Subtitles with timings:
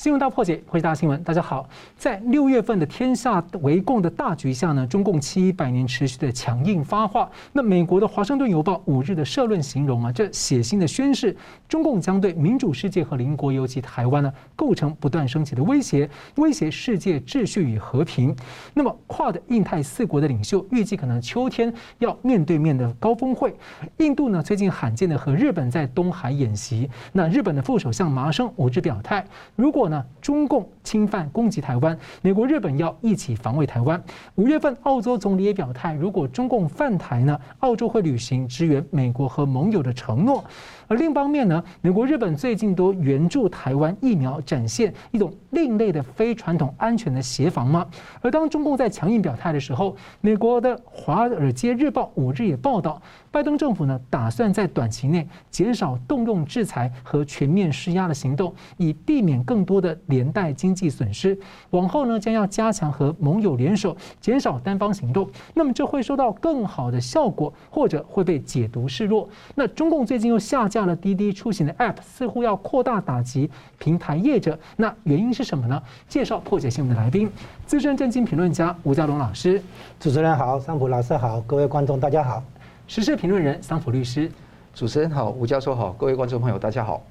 [0.00, 1.22] 新闻大破解，回答新闻。
[1.22, 7.30] 大家好，在六月份的天下为共的大局下呢，中共七百年持续的强硬发话。
[7.52, 11.36] 那美国的华盛顿邮报五日的社论形容啊，这血腥的宣誓，
[11.68, 18.34] 中共将对民主世界和邻国，尤其台湾呢，构成不断升级的威胁，威胁世界秩序与和平。
[18.72, 23.54] 那么，跨的印太四国的领袖预计可能秋天要面对面的高峰会。
[23.98, 26.88] 印度呢，最近罕见的和日本在东海演习。
[27.12, 29.22] 那日本的副首相麻生五日表态，
[29.54, 34.02] 如果那中共侵犯攻击台湾，美国、日本要一起防卫台湾。
[34.36, 40.42] 五月份，澳洲总理也表态，如果中共犯台呢，澳洲会履行支援美国和盟友的承诺。
[40.90, 47.86] 而另一方面呢，美国、日本最近都援助台湾疫苗，展现一种另类的非传统安全的协防吗？
[48.20, 61.38] 而当中共在强硬表态的时候，美国的《华尔街日报》五日也报道，拜登政府呢打算在短期内减少动用制裁和全面施压的行动，以避免更多的连带经济损失。
[61.70, 65.30] 往后呢，将要加强和盟友联手，减少单方行动。
[65.54, 69.28] 那么这会收到更好的效果，或者会被解读示弱。
[69.54, 74.58] 那中共最近又下降了滴滴出行的 App，似乎要扩大打击平台业者。
[74.76, 75.82] 那原因是什么呢？
[76.08, 77.30] 介绍破解新闻的来宾，
[77.66, 79.62] 资深政经评论家吴家龙老师。
[79.98, 82.42] 主持人好，桑普老师好，各位观众大家好。
[82.86, 84.30] 时事评论人桑普律师。
[84.72, 87.02] 主持人好，吴教授好，各位观众朋友大家好。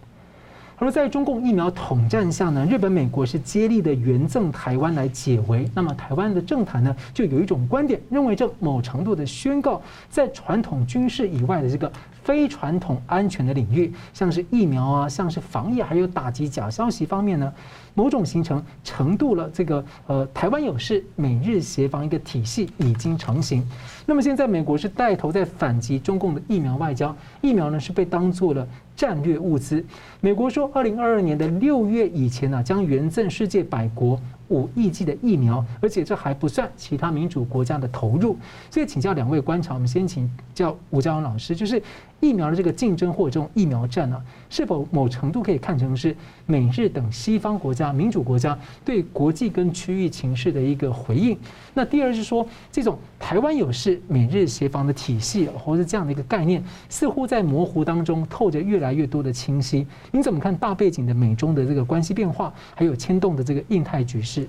[0.79, 5.69] 而在中共疫苗统战下呢，日本、美国是接力的援赠台湾来解围。
[5.75, 11.91] 那么台湾的政坛呢，就有一种观点，认为这某程度的宣告，在传统军事以外的这个
[12.23, 17.53] 非传统安全的领域，像是疫苗啊，像是防疫，还有打击假消息方面呢，
[17.93, 23.67] 某种形成程度了这个呃台湾有事，美日协防一个体系已经成型。
[24.05, 28.65] 那么现在美国是带头在反击中共的疫苗外交，疫苗呢是被当做了。
[28.99, 29.81] 战略物资，
[30.19, 34.19] 美国说，二零二二年的六月以前呢，将援赠世界百国
[34.49, 38.35] 五亿剂的疫苗，而且这还不算其他民主国家的投入。
[38.69, 41.81] 所以，请教两位观察，我们先请教吴佳文老师，就是。
[42.19, 46.15] 疫苗的这个竞争或者这种疫苗战呢、啊，是否某程度可以看成是
[46.45, 51.37] 美日等西方国家、民主国家对国际跟区域情势的一个回应？
[51.73, 59.85] 那第二是说，这种台湾有事、美日协防的体系，或者这样的一个概念，似乎在模糊当中透着越来越多的清晰。
[60.11, 64.47] 您怎么看大背景的美中的这个关系变化，还有牵动的这个印太局势？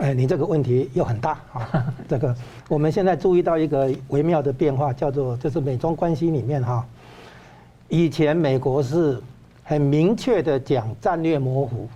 [0.00, 1.94] 哎，你这个问题又很大啊！
[2.08, 2.34] 这个
[2.70, 6.86] 我们现在注意到一个微妙的变化，叫做就是美中关系里面哈，
[7.90, 9.22] 以前美国是
[9.62, 11.86] 很明确的讲战略模糊，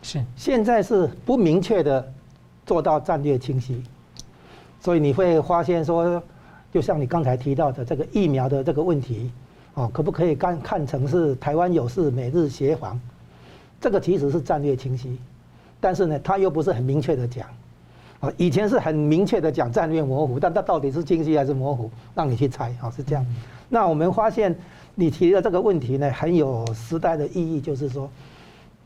[0.00, 2.10] 是现在是不明确的
[2.64, 3.82] 做到战略清晰，
[4.80, 6.22] 所以你会发现说，
[6.72, 9.30] 就像你刚才提到的这个疫苗的这个问题，
[9.74, 12.98] 哦，可不可以看看成是台湾有事，美日协防？
[13.78, 15.18] 这个其实是战略清晰。
[15.84, 17.46] 但是呢，他又不是很明确的讲，
[18.18, 23.22] 啊，以前是很明确的讲战略模糊，但他到底是清晰还是模糊，让你去猜，啊，是这样。
[23.68, 24.56] 那我们发现
[24.94, 28.08] 你提的这个问题呢，很有时代的意义，就是说，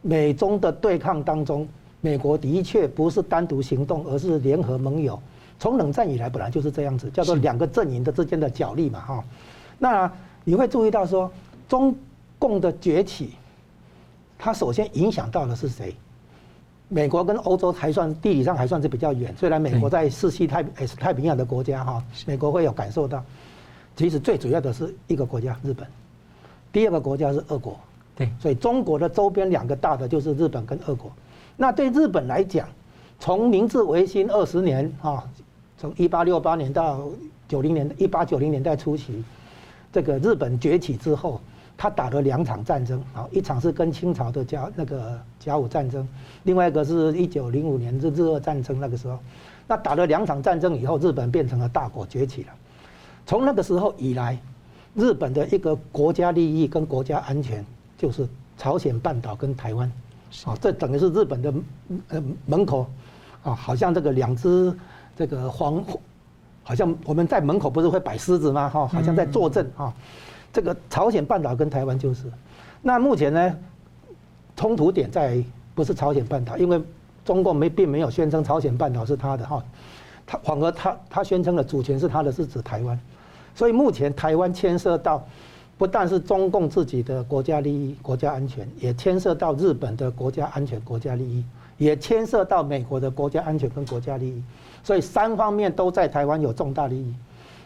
[0.02, 1.68] 美中的对抗当中，
[2.00, 5.16] 美国的确不是单独行动，而是联合盟友。
[5.60, 9.24] 从冷战以来，本来就是这样子，叫做两个阵营的之间的角力嘛，哈。
[9.78, 10.10] 那
[10.42, 11.30] 你会注意到说，
[11.68, 11.94] 中
[12.40, 13.34] 共的崛起，
[14.36, 15.94] 它首先影响到的是谁？
[16.90, 23.22] 美国跟欧洲还算地理上还算是比较远，虽然美国在世西太也是太平洋的国家哈，美国会有感受到。
[23.94, 25.86] 其实最主要的是一个国家日本，
[26.72, 27.78] 第二个国家是俄国，
[28.16, 31.12] 对，所以中国的周边两个大的就是日本跟俄国。
[31.56, 32.66] 那对日本来讲，
[33.20, 35.22] 从明治维新二十年啊，
[35.76, 37.06] 从一八六八年到
[37.48, 39.22] 九零年一八九零年代初期，
[39.92, 41.40] 这个日本崛起之后。
[41.80, 46.06] 他打了两场战争，啊，一场是跟清朝的甲那个甲午战争，
[46.42, 49.16] 另外一个是一九零五年日日俄战争那个时候，
[49.68, 52.48] 那打了两场战争以后，日本变成了大国崛起了。
[53.24, 54.36] 从那个时候以来，
[54.96, 57.64] 日本的一个国家利益跟国家安全
[57.96, 59.88] 就是朝鲜半岛跟台湾，
[60.46, 61.54] 啊，这等于是日本的
[62.08, 62.90] 呃门口，
[63.44, 64.76] 啊，好像这个两只
[65.16, 65.80] 这个黄，
[66.64, 68.68] 好像我们在门口不是会摆狮子吗？
[68.68, 69.94] 哈，好像在坐镇啊。
[70.58, 72.24] 这个朝鲜半岛跟台湾就是，
[72.82, 73.56] 那目前呢，
[74.56, 75.40] 冲突点在
[75.72, 76.82] 不是朝鲜半岛，因为
[77.24, 79.62] 中共没并没有宣称朝鲜半岛是他的哈，
[80.26, 82.98] 他反而他他宣称的主权是他的，是指台湾，
[83.54, 85.24] 所以目前台湾牵涉到
[85.78, 91.44] 不但是中共自己的国家利益、国家安全，也牵涉到日本的国家安全、国家利益，
[91.76, 94.42] 也牵涉到美国的国家安全跟国家利益，
[94.82, 97.14] 所以三方面都在台湾有重大利益。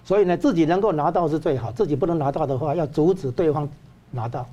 [0.05, 3.69] 所以呢，自己能够拿到是最好，自己不能拿到的话，要阻止对方
[4.11, 4.47] 拿到。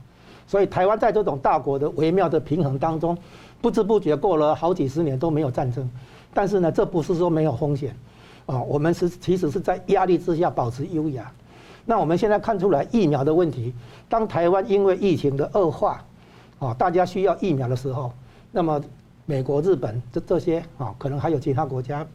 [0.47, 3.17] 所以台湾在这种大国的微妙的平衡当中，
[3.61, 5.89] 不知不觉过了好几十年都没有战争。
[6.33, 7.95] 但是呢，这不是说没有风险，
[8.45, 11.31] 啊，我们是其实是在压力之下保持优雅。
[11.85, 13.73] 那我们现在看出来疫苗的问题，
[14.07, 16.03] 当台湾因为疫情的恶化，
[16.59, 18.11] 啊，大家需要疫苗的时候，
[18.51, 18.79] 那么
[19.25, 22.05] 美国、日本这这些啊，可能还有其他国家，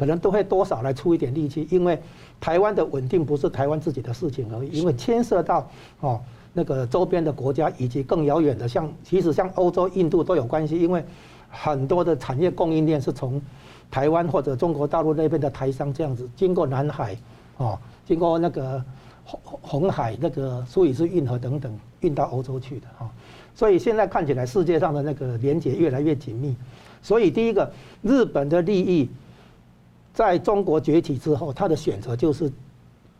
[0.00, 2.00] 可能都会多少来出一点力气，因为
[2.40, 5.68] 台湾的稳定不是台湾自己的事情而已，因为牵涉到
[6.00, 6.18] 哦
[6.54, 11.04] 那个周边的国家以及更遥远的，像其实像欧洲、印度都有关系，因为。
[11.52, 13.42] 很多的产业供应链是从
[13.90, 17.16] 台湾或者中国大陆那边的台商这样子经过南海，
[17.56, 17.76] 哦，
[18.06, 18.80] 经过那个
[19.24, 23.10] 红红海那个苏伊士运河等等运到欧洲去的哈，
[23.52, 26.54] 所以现在看起来世界上的那个连接越来越紧密。
[27.02, 27.68] 所以第一个，
[28.00, 29.10] 日本的利益
[30.12, 32.52] 在中国崛起之后，他的选择就是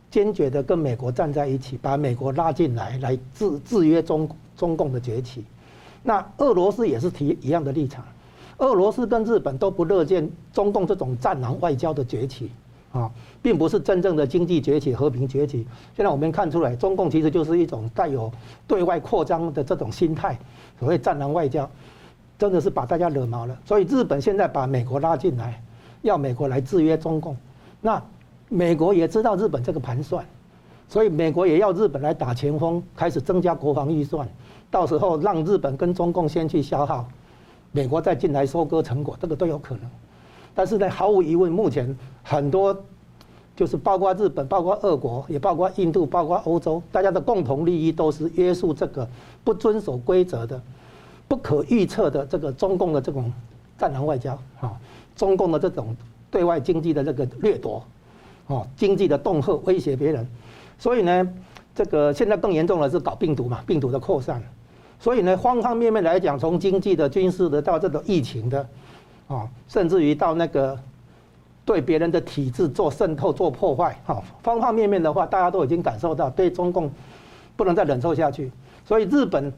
[0.09, 5.45] 坚决的跟美国站在一起，把美国拉进来，来制制约中中共的崛起。
[6.03, 8.03] 那俄罗斯也是提一样的立场。
[8.57, 12.51] 俄罗斯跟日本都不乐见中共这种战狼外交的崛起，
[12.91, 13.09] 啊，
[13.41, 15.65] 并不是真正的经济崛起、和平崛起。
[15.95, 18.31] 现在我们看出来，中共其实就是一种带有
[18.67, 20.37] 对外扩张的这种心态，
[20.77, 21.67] 所谓战狼外交，
[22.37, 23.57] 真的是把大家惹毛了。
[23.65, 25.59] 所以日本现在把美国拉进来，
[26.01, 27.35] 要美国来制约中共。
[27.81, 28.01] 那
[28.49, 30.25] 美国也知道日本这个盘算，
[30.87, 34.27] 所以美国也要日本来打前锋，开始增加国防预算，
[34.69, 37.07] 到时候让日本跟中共先去消耗。
[37.71, 39.83] 美国再进来收割成果，这个都有可能。
[40.53, 42.77] 但是呢，毫无疑问，目前很多
[43.55, 49.07] 就是包括日本、包括俄国、也包括印度、包括欧洲，大家的共同利益都是约束这个
[49.45, 50.61] 不遵守规则的、
[51.29, 53.31] 不可预测的这个中共的这种
[53.77, 54.77] 战狼外交啊，
[55.15, 55.95] 中共的这种
[56.29, 57.83] 对外经济的这个掠夺，
[58.47, 60.27] 哦，经济的恫吓、威胁别人。
[60.77, 61.33] 所以呢，
[61.75, 64.41] 这个现在更严重的是搞病毒嘛，病毒的扩散。
[64.99, 68.67] 所以呢，方方面面来讲，从经济的、军事的到这种疫情的，
[69.27, 70.77] 啊，甚至于到那个
[71.65, 76.91] 对别人的体制做渗透、做破坏，哈，方方面面的话，大家都已经感受到对中共
[77.55, 78.51] 不能再忍受下去。
[78.85, 79.51] 所以日本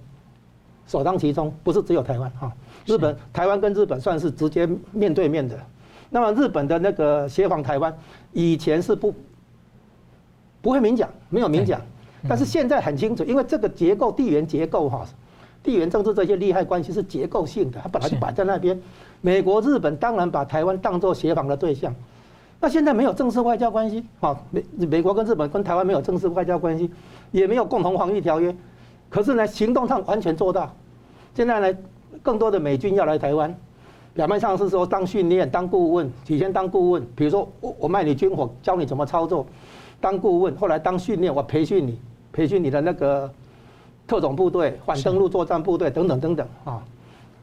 [0.88, 2.52] 首当其冲，不是只有台湾哈，
[2.86, 5.58] 日本、台湾跟日本算是直接面对面的。
[6.10, 7.96] 那么日本的那个协防台湾，
[8.32, 9.14] 以前是不
[10.62, 11.82] 不会明讲，没有明讲，
[12.28, 15.06] 但是现在很清楚，因为这个结构、地缘结构哈。
[15.64, 18.78] 地缘政治这些利害关系是结构性的，它本来就摆在那边。
[19.22, 21.96] 美国、日本当然把台湾当作协防的对象，
[22.60, 26.92] 那现在没有正式外交关系，好，美美国跟日本跟台湾没有正式外交关系，
[27.32, 28.54] 也没有共同防御条约，
[29.10, 30.76] 可是呢，行动上完全做到。
[31.34, 31.78] 现在呢，
[32.22, 33.56] 更多的美军要来台湾，
[34.14, 39.46] 表面上是说当训练、当顾问，起先当顾问，比如说我我卖你军火，教你怎么操作，
[40.00, 42.00] 当顾问，后来当训练，我培训你，
[42.32, 43.32] 培训你的那个。
[44.06, 46.84] 特种部队、反登陆作战部队等等等等啊，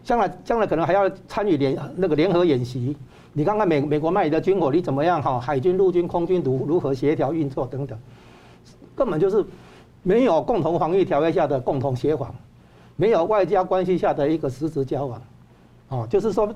[0.04, 2.94] 将来将来可能还要参与联那个联合演习。
[3.32, 5.40] 你看看美美国卖你的军火，你怎么样哈？
[5.40, 7.98] 海军、陆军、空军如如何协调运作等等，
[8.94, 9.42] 根本就是
[10.02, 12.32] 没有共同防御条约下的共同协防，
[13.00, 15.22] 没有外交关系下的一个实质交往。
[15.88, 16.54] 哦，就是说，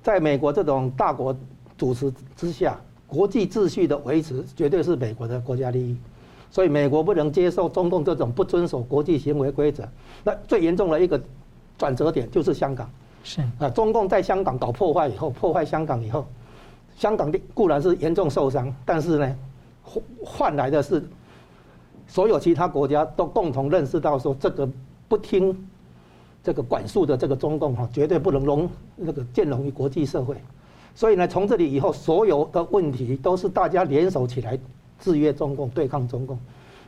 [0.00, 1.36] 在美国这种大国
[1.76, 5.96] 主持之下，国际秩序的维持绝对是美国的国家利益。
[6.52, 9.82] 所以美国不能接受中共这种不遵守国际行为规则。
[10.22, 11.20] 那最严重的一个
[11.76, 12.88] 转折点就是香港。
[13.24, 16.24] 是啊，中共在香港搞破坏以后，破坏香港以后，
[16.96, 19.36] 香港的固然是严重受伤，但是呢，
[20.24, 21.02] 换来的是
[22.06, 24.68] 所有其他国家都共同认识到说，这个
[25.08, 25.68] 不听
[26.42, 30.36] 这个管束的这个中共哈，绝对不能容那个兼容于国际社会。
[30.94, 34.58] 所以呢，从这里以后，所有的问题都是大家联手起来。
[35.00, 36.38] 制约中共，对抗中共，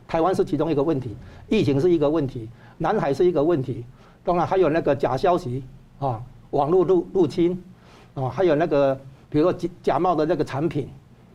[0.07, 1.17] 台湾是其中一个问题，
[1.49, 2.47] 疫情是一个问题，
[2.77, 3.83] 南海是一个问题，
[4.23, 5.61] 当然还有那个假消息
[5.99, 7.61] 啊，网络入入侵
[8.13, 8.97] 啊，还有那个
[9.29, 10.87] 比如说假假冒的那个产品，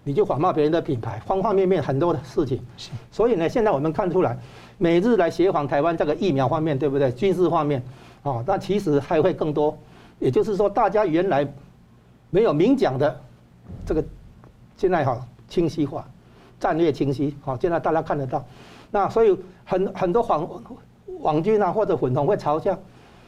[0.04, 2.58] 你就仿冒别人的品牌，方方面面很多的事情。
[3.10, 4.38] 所以呢，现在我们看出来，
[4.78, 7.12] 美日来协防台湾这个疫苗方面，对不对？
[7.12, 7.82] 军事方面
[8.22, 9.76] 啊，那其实还会更多。
[10.18, 11.46] 也就是说，大家原来
[12.30, 13.20] 没有明讲的
[13.86, 14.04] 这个，
[14.76, 16.06] 现在好清晰化。
[16.58, 18.44] 战略清晰，好，现在大家看得到，
[18.90, 19.34] 那所以
[19.64, 20.62] 很很多网
[21.20, 22.78] 网军啊或者混同会嘲笑，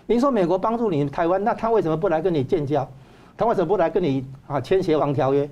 [0.04, 2.86] 您说美国帮助你台湾，那他为什么不来跟你建交？
[3.34, 5.48] 他为什么不来跟你啊签协防条约？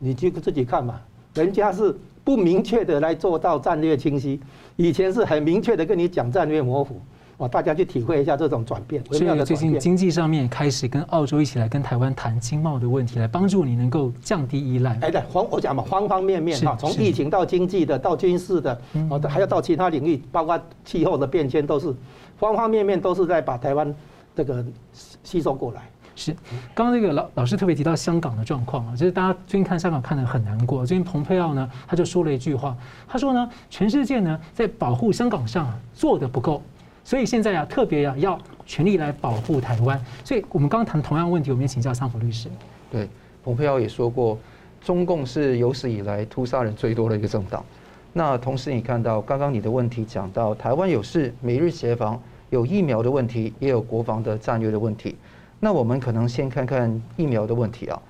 [0.00, 1.00] 你去自己看嘛，
[1.34, 4.40] 人家是不明确的来做到战略清晰，
[4.74, 7.00] 以前是很明确的跟你讲战略模糊，
[7.40, 9.02] 哦，大家去体会一下这种转变。
[9.10, 14.98] 所以最近经济上面开始跟澳洲一起来跟台湾谈经贸的问题，来帮助你能够降低依赖。
[15.00, 18.78] 哎，对，方我讲嘛，方方面面哈，从疫情到经济的，到军事的，
[19.08, 21.94] 哦，还要到其他领域，包括气候的变迁，都是
[22.38, 23.94] 方方面面都是在把台湾
[24.36, 24.62] 这个
[25.24, 25.88] 吸收过来。
[26.14, 26.36] 是，
[26.74, 30.84] 刚刚那个老老师特别提到香港的状况啊，就是大家最近看香港看得很难过。
[30.84, 32.76] 最近蓬佩奥呢，他就说了一句话，
[33.08, 36.62] 他说呢，全世界呢在保护香港上做的不够，
[37.10, 40.00] 所以现在啊特别啊要全力来保护台湾。
[40.24, 42.48] 所以我们刚刚谈同样问题，我们也请教桑普律师。
[42.88, 43.08] 对，
[43.42, 44.38] 蓬佩奥也说过，
[44.80, 47.64] 中共是有史以来屠杀人最多的一个政党。
[48.12, 55.16] 那同时你看到刚刚你的问题讲到台湾有事，美日协防，有疫苗的问题，也有国防的战略的问题。
[55.58, 58.00] 那我们可能先看看疫苗的问题啊。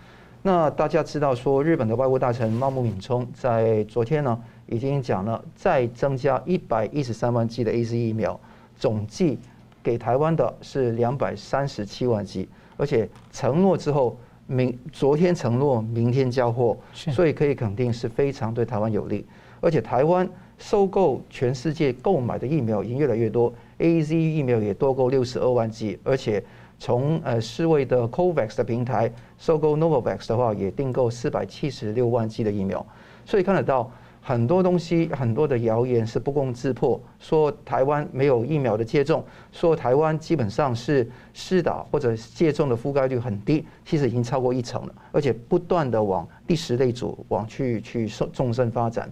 [0.42, 8.38] 那大家知道说，日本的外务大臣茂木敏充在昨天呢，已经讲了再增加一百一十三万剂的 AZ 疫苗，
[8.80, 9.38] 总计
[9.80, 14.18] 给台湾的是两百三十七万剂，而且承诺之后
[14.48, 19.24] 明昨天承诺明天交货，所以可以肯定是非常对台湾有利。
[19.60, 26.42] 而且台湾收购全世界购买的疫苗已经越来越多，AZ 疫苗也多够六十二万剂，而且。
[26.82, 32.86] 从呃世卫的 COVAX 的平台收购 Novavax 的话，也订购四百七十六万剂的疫苗，
[33.26, 33.92] 所以看得到
[34.30, 49.10] 很多东西，很多的谣言是不攻自破，说台湾没有疫苗的接种，说台湾基本上是施打或者接种的覆盖率很低，其实已经超过一成了，而且不断的往第十类组往去去纵深发展，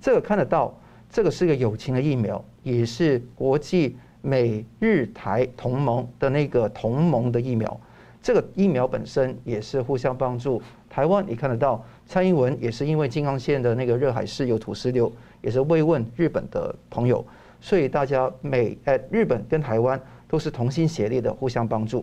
[0.00, 0.76] 这个看得到，
[1.08, 3.96] 这个是个友情的疫苗，也是国际。
[4.20, 7.80] 美日台同盟的那个同盟的疫苗，
[8.20, 10.60] 这个疫苗本身也是互相帮助。
[10.90, 15.12] 台湾你看得到，蔡英文也是因为金刚县的那个热海市有土石流，
[15.42, 17.22] 也是慰问日本的朋友，
[17.60, 22.02] 所以大家美呃日本跟台湾都是同心协力的互相帮助。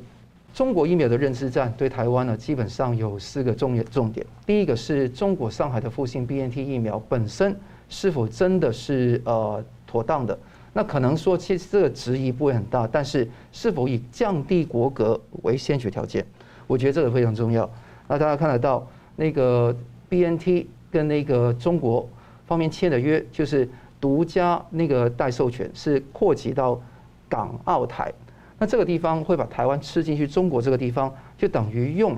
[0.54, 4.26] 中国疫苗的认知战对台湾呢，基本上有四个重重点。
[4.46, 7.60] 第一个是中国上海的复星 BNT 疫苗本身
[7.90, 10.38] 是否真的是呃妥当的？
[10.72, 16.26] 那可能说，其实这个质疑不会很大，但是是否以降低国格为先决条件，
[16.68, 17.70] 我觉得这个非常重要。
[18.08, 19.76] 那大家看得到，那个
[20.16, 22.08] BNT 跟那个中国
[22.46, 23.68] 方面签的约，就是
[24.00, 26.80] 独家那个代授权，是扩及到
[27.28, 28.14] 港澳台。
[28.58, 32.16] 那这个地方会把台湾吃进去，中国这个地方就等于用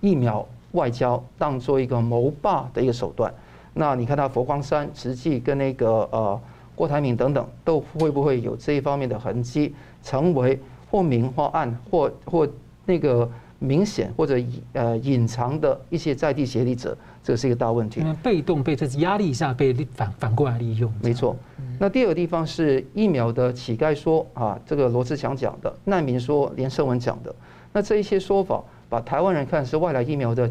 [0.00, 3.32] 疫苗外交当做一个谋霸的一个手段。
[3.74, 6.40] 那你看他佛光山实际跟那个呃。
[6.76, 10.58] 郭台铭等等都会不会有这一方面的痕迹，成为
[10.90, 12.48] 或明或暗或或
[12.86, 14.36] 那个明显或者
[14.72, 18.02] 呃隐藏的一些在地协力者，这是一个大问题。
[18.20, 20.92] 被动被这压力下被反反过来利用。
[21.00, 21.36] 没错。
[21.78, 27.32] 那第二个地方是疫苗的乞丐说啊，这个罗志祥讲的难民说，连胜文讲的，
[27.72, 30.50] 那这一些说法把台湾人看是外来疫苗的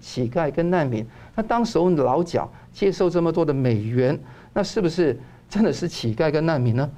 [0.00, 1.06] 乞丐跟难民。
[1.34, 4.18] 那当时候老蒋接受这么多的美元，
[4.52, 5.18] 那是不是？
[5.48, 6.90] 真的是乞丐跟难民呢？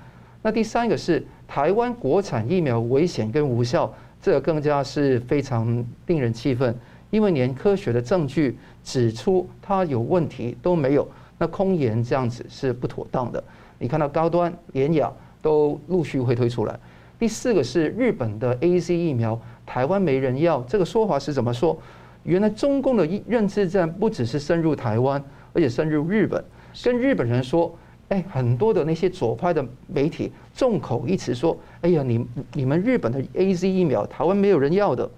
[0.42, 6.74] 那第三个是台湾国产疫苗危险跟无效，这更加是非常令人气愤，
[7.10, 11.08] 因为连科学的证据指出它有问题都没有，
[11.38, 13.42] 那空言这样子是不妥当的。
[13.78, 15.10] 你看到高端、联雅
[15.40, 16.78] 都陆续会推出来。
[17.18, 21.78] 第四个是日本的 AZ 疫苗，台湾没人要，这个说法是怎么说？
[22.24, 25.22] 原来中共的认知战不只是深入台湾，
[25.54, 26.44] 而且深入日本，
[26.84, 27.74] 跟日本人说。
[28.10, 35.08] 哎，很多的那些左派的媒体众口一词说：“哎呀，你你们日本的 AZ 疫苗，台湾没有人要的。”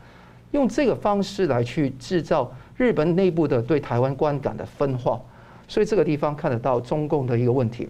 [0.52, 5.18] 用这个方式来去制造日本内部的对台湾观感的分化，
[5.66, 7.88] 所以这个地方看得到中共的一个问题。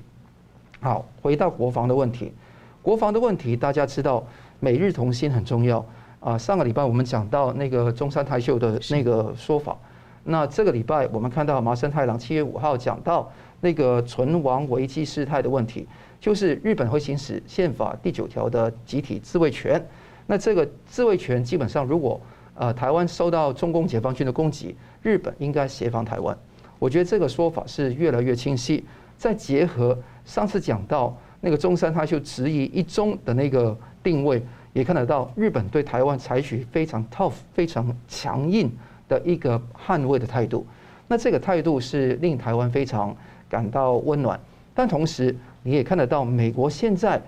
[0.80, 2.32] 好，回到国防的问题，
[2.80, 4.24] 国防的问题大家知道，
[4.60, 5.84] 美日同心很重要
[6.20, 6.38] 啊。
[6.38, 9.76] 上个礼拜我们讲到那个中山泰秀的那个说法，
[10.22, 13.28] 那这个礼拜我们看到麻生太郎七月五号讲到。
[13.62, 15.86] 那个存亡危机事态的问题，
[16.20, 19.80] 就是日本会行使宪法第九条的集体自卫权。
[20.26, 22.20] 那这个自卫权基本上，如果
[22.54, 26.36] 呃台湾受到中共解放军的攻击，日本应该协防台湾。
[26.80, 28.84] 我觉得这个说法是越来越清晰。
[29.16, 34.42] 再结合上次讲到那个中山他就质疑一中的那个定位，
[34.72, 38.68] 也看得到日本对台湾采取非常 tough、非常强硬
[39.08, 40.66] 的一个捍卫的态度。
[41.06, 43.16] 那这个态度是令台湾非常。
[43.52, 44.40] 感到温暖，
[44.72, 47.20] 但同时你也看得到，美国现在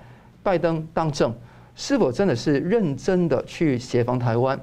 [0.42, 1.34] 拜登当政，
[1.76, 4.58] 是否真的是认真的去协防台湾？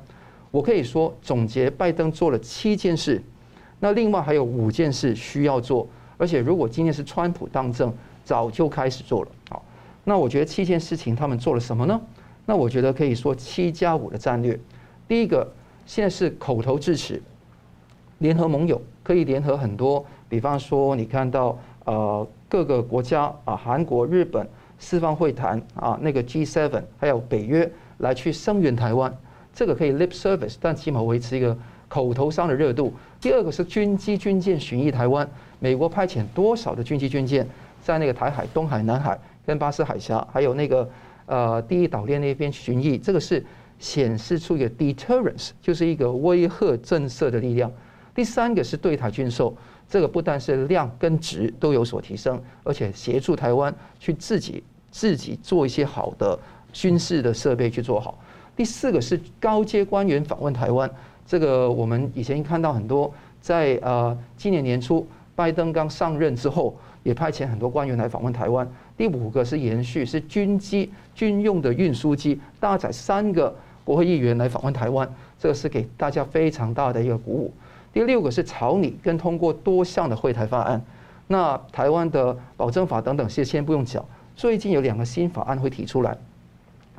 [0.49, 3.21] 我可以说总结，拜登做了七件事，
[3.79, 5.87] 那另外还有五件事需要做，
[6.17, 7.93] 而且如果今天是川普当政，
[8.25, 9.31] 早就开始做了。
[9.51, 9.63] 好，
[10.03, 12.01] 那我觉得七件事情他们做了什么呢？
[12.47, 14.59] 那我觉得可以说七加五的战略。
[15.07, 15.47] 第一个，
[15.85, 17.21] 现在是口头支持，
[18.17, 24.47] 联合盟友可以联合很多，比方说你看到呃各个国家啊，韩国、日本
[24.79, 29.13] 四方会谈啊，那个 G7 还有北约来去声援台湾，
[29.53, 31.57] 这个可以 lip service，但起码维持一个
[31.89, 32.93] 口头上的热度。
[33.19, 37.45] 第二个是军机军舰巡弋台湾，美国派遣多少的军机军舰
[37.83, 40.89] 在那个台海、东海、南海跟巴士海峡，还有那个。
[41.27, 43.45] 呃，第一岛链那边巡弋，这个是
[43.79, 47.71] 显示出一个 deterrence，就是一个威吓震慑的力量。
[48.13, 49.55] 第三个是对台军售，
[49.91, 56.39] 这个不但是量跟质都有所提升，而且协助台湾去自己自己做一些好的
[56.71, 58.17] 军事的设备去做好。
[58.55, 60.89] 第四个是高阶官员访问台湾，
[61.27, 65.05] 这个我们以前看到很多，在呃今年年初
[65.35, 68.65] 拜登刚上任之后，也派遣很多官员来访问台湾。
[68.95, 75.05] 第五个是延续，是军机军用的运输机搭载三个国会议员来访问台湾，
[75.37, 77.53] 这个是给大家非常大的一个鼓舞。
[77.93, 80.81] 第六个是草拟跟通过多项的会台法案，
[81.27, 84.03] 那台湾的保证法等等，先先不用讲。
[84.35, 86.17] 最近有两个新法案会提出来，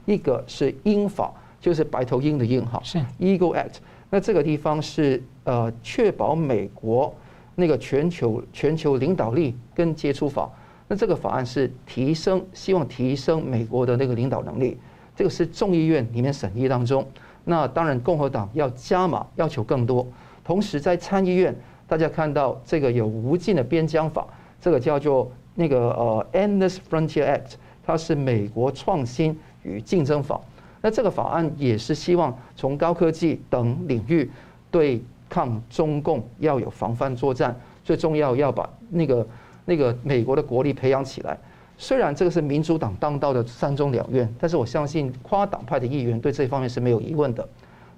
[0.05, 3.77] 一个是鹰法，就是白头鹰的鹰哈，是 Eagle Act。
[4.11, 7.15] 那这个地方是呃确保美国
[7.55, 10.51] 那个全球全球领导力跟接触法。
[10.89, 14.77] 那这个法案是提升，希望提升美国的那个领导能力，
[15.17, 17.07] 这个是众议院里面审议当中。
[17.45, 20.07] 那当然共和党要加码，要求更多。
[20.45, 21.55] 同时在参议院，
[21.87, 24.27] 大家看到这个有无尽的边疆法，
[24.61, 27.53] 这个叫做那个呃 Endless Frontier Act，
[27.85, 30.41] 它是美国创新与竞争法。
[30.81, 34.31] 那这个法案也是希望从高科技等领域
[34.71, 39.27] 对抗中共要有防范作战，最重要要把那个。
[39.65, 41.39] 那个美国的国力培养起来，
[41.79, 47.49] 虽然这个是民主党当道的三中两院，但是我相信跨党派的议员对这方面是没有疑问的。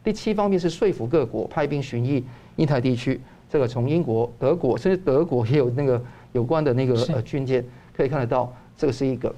[0.05, 2.23] 第七方面是说服各国派兵巡弋
[2.57, 3.21] 印太地区，
[3.51, 6.01] 这个从英国、德国甚至德国也有那个
[6.33, 7.65] 有关的那个呃军舰，
[7.97, 9.35] 可以看得到，这个是一个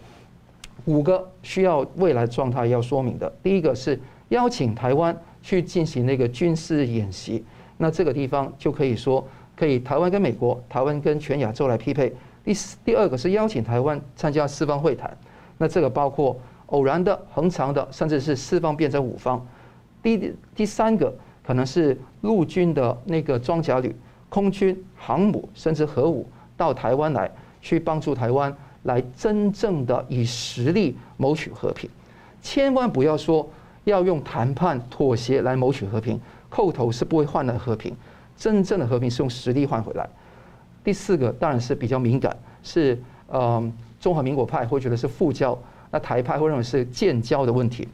[0.84, 3.32] 五个需要未来状态要说明的。
[3.42, 3.98] 第一个是
[4.30, 7.44] 邀请台湾去进行那个军事演习，
[7.78, 9.26] 那这个地方就可以说。
[9.54, 12.12] 可以，台湾跟美国，台湾跟全亚洲来匹配。
[12.44, 15.16] 第四，第二个是邀请台湾参加四方会谈，
[15.56, 19.42] 那这个包括偶然的、恒常的，甚至是四方变成五方。
[20.06, 21.12] 第第三个
[21.44, 23.92] 可能是陆军的那个装甲旅、
[24.28, 26.24] 空军、航母，甚至核武
[26.56, 27.28] 到台湾来，
[27.60, 31.90] 去帮助台湾来真正的以实力谋取和平。
[32.40, 33.48] 千万不要说
[33.82, 37.92] 要用谈判妥协来谋取和平，叩头是不会换来和平。
[38.36, 40.08] 真正的和平是用实力换回来。
[40.84, 45.58] 第四个当然是比较敏感，是呃中华民国派会觉得是复交，
[45.90, 47.88] 那台派会认为是建交的问题。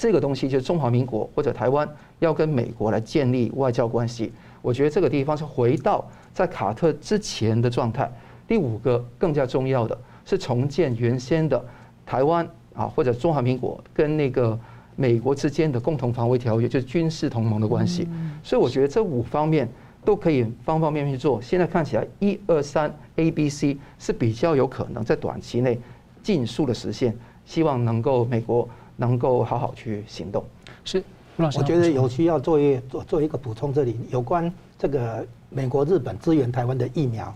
[0.00, 1.86] 这个东西就是中华民国或者台湾
[2.20, 4.32] 要跟美国来建立外交关系。
[4.62, 8.10] 我觉得这个地方是回到在卡特之前的状态。
[8.48, 11.62] 第五个更加重要的是重建原先的
[12.06, 14.58] 台湾啊或者中华民国跟那个。
[14.96, 18.06] 美国之间的共同防卫条约就是军事同盟的关系，
[18.42, 19.66] 所以我觉得这五方面
[20.04, 21.40] 都可以方方面面去做。
[21.40, 25.80] 现在看起来，一二三 A、B、C 是比较有可能在短期内
[26.22, 27.16] 尽速的实现。
[27.46, 28.68] 希望能够美国
[29.00, 30.44] 能够好好去行动。
[30.84, 31.02] 是，
[31.38, 37.34] 我觉得有需要做一做做一个补充，这里有关这个美国、日本支援台湾的疫苗，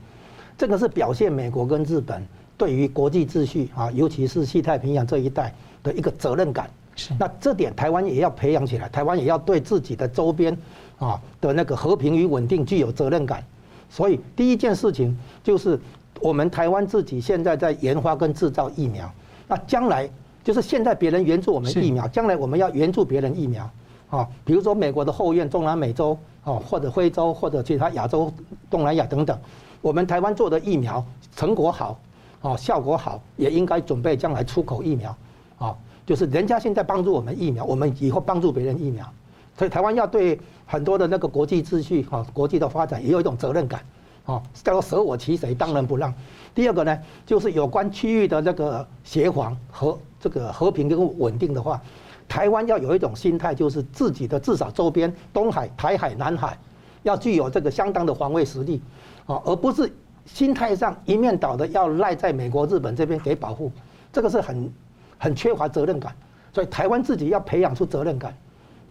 [0.59, 2.23] 这个是表现美国跟日本
[2.59, 6.69] 对于国际秩序啊，尤其是西太平洋这一带的一个责任感。
[6.97, 10.57] 是那这点台湾也要培养起来，台湾也要对自己的周边
[10.99, 13.43] 啊的那个和平与稳定具有责任感。
[13.89, 15.81] 所以第一件事情就是
[16.21, 19.11] 我们台湾自己现在在研发跟制造疫苗。
[19.49, 20.09] 那将来
[20.45, 23.69] 就是现在别人援助我们疫苗，将来我们要援助别人疫苗
[24.11, 28.31] 啊，比如说美国的后院、中南美洲啊，或者非洲或者其他亚洲、
[28.69, 29.37] 东南亚等等，
[29.81, 31.05] 我们台湾做的疫苗
[31.35, 31.99] 成果好
[32.43, 35.17] 啊，效果好，也应该准备将来出口疫苗
[35.59, 35.75] 啊。
[36.07, 39.11] 就是人家现在帮助我们疫苗，我们以后帮助别人疫苗，
[39.57, 43.81] 所以台湾要对很多的那个国际秩序哈，国际的发展也有一种责任感，
[44.27, 46.13] 啊，叫做舍我其谁，当仁不让。
[46.55, 51.79] 第二个呢，就是有关区域的那个协防和这个和平跟稳定的话，
[52.27, 56.59] 台湾要有一种心态，就是自己的至少周边东海、台海、南海
[57.03, 58.81] 要具有这个相当的防卫实力，
[59.27, 59.93] 啊，而不是
[60.25, 63.71] 心态上一面倒的要赖在美国、日本这边给保护，
[64.11, 64.73] 这个是很。
[65.17, 66.15] 很缺乏责任感，
[66.53, 68.37] 所以台湾自己要培养出责任感，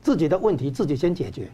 [0.02, 1.48] 自己的问题自己先解决，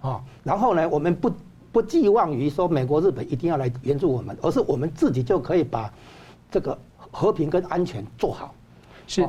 [0.00, 1.30] 啊，然后呢，我们不
[1.70, 5.92] 不寄望于说美国、日本一定要来援助我们，而是我们自己就可以把
[6.50, 6.78] 这个
[7.10, 8.54] 和平跟安全做好。
[9.06, 9.28] 是，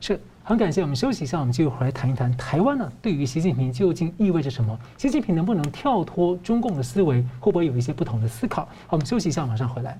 [0.00, 0.82] 是很感谢。
[0.82, 4.78] 我们休息一下，我们继续回来谈一谈台湾呢，对于习近平究竟意味着什么？
[4.96, 7.22] 习近平能不能跳脱中共的思维？
[7.40, 8.62] 会不会有一些不同的思考？
[8.62, 9.98] 好，我们休息一下，马上回来。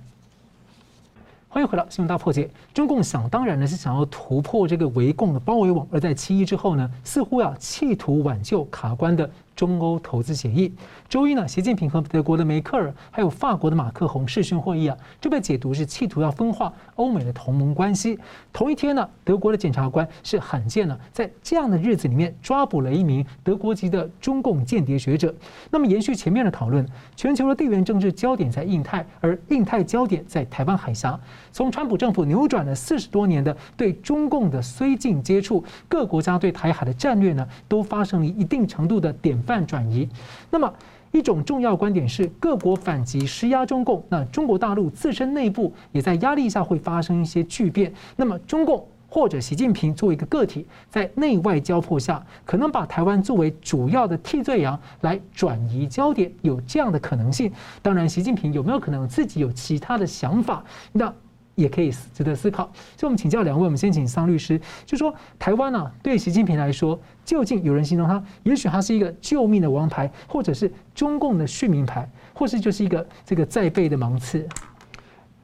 [1.49, 2.51] 欢迎回到新闻大破解。
[2.73, 9.31] 中共想当然的是想要突破这个围共的包围网，而在七一之后呢，似乎要企图挽救卡关的。
[9.57, 10.73] 中欧投资协议，
[11.09, 18.19] 周一呢，习近平和德国的梅克尔还有法国的马克宏视讯会议啊，就被解读是企图要分化欧美的同盟关系。
[18.53, 25.33] 同一天呢，德国的检察官是罕见呢，在这样的日子里面抓捕了一名德国籍的中共间谍学者。
[25.71, 31.19] 那么延续前面的讨论，全球的地缘政治焦点在印太，而印太焦点在台湾海峡。
[31.53, 39.41] 从川普政府扭转了四十多年的对中共的绥靖接触，各国家对台海的战略呢，都发生了一定程度的点。
[39.47, 40.09] 泛转移，
[40.51, 40.73] 那么
[41.13, 47.93] 一种重要观点是，各国反击施压中共，那中国大陆自身内部也在压力下会发生一些巨变。
[48.17, 57.53] 那么中共或者习近平作为一个个体，在内外交迫下，可能把台湾作为主要的替罪羊来转移焦点，有这样的可能性。
[57.81, 60.65] 当然，习近平有没有可能自己有其他的想法？
[60.93, 61.15] 那？
[61.55, 62.65] 也可以值得思考，
[62.97, 74.47] 所以我们请教两位，我们先请桑律师，就说台湾呢、啊，对习近平来说，究竟有人形容他，也许他是一个救命的王牌，或者是中共的续命牌，或是就是一个这个在背的芒刺？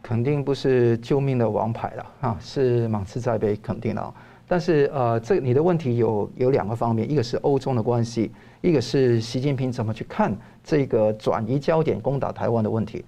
[0.02, 4.12] 肯定不是救命的王牌了啊，是芒刺在背，肯定了。
[4.48, 13.04] 但是呃，这你的问题有有两个方面，一个是欧中的关系，一个是习近平怎么去看这个转移焦点、攻打台湾的问题。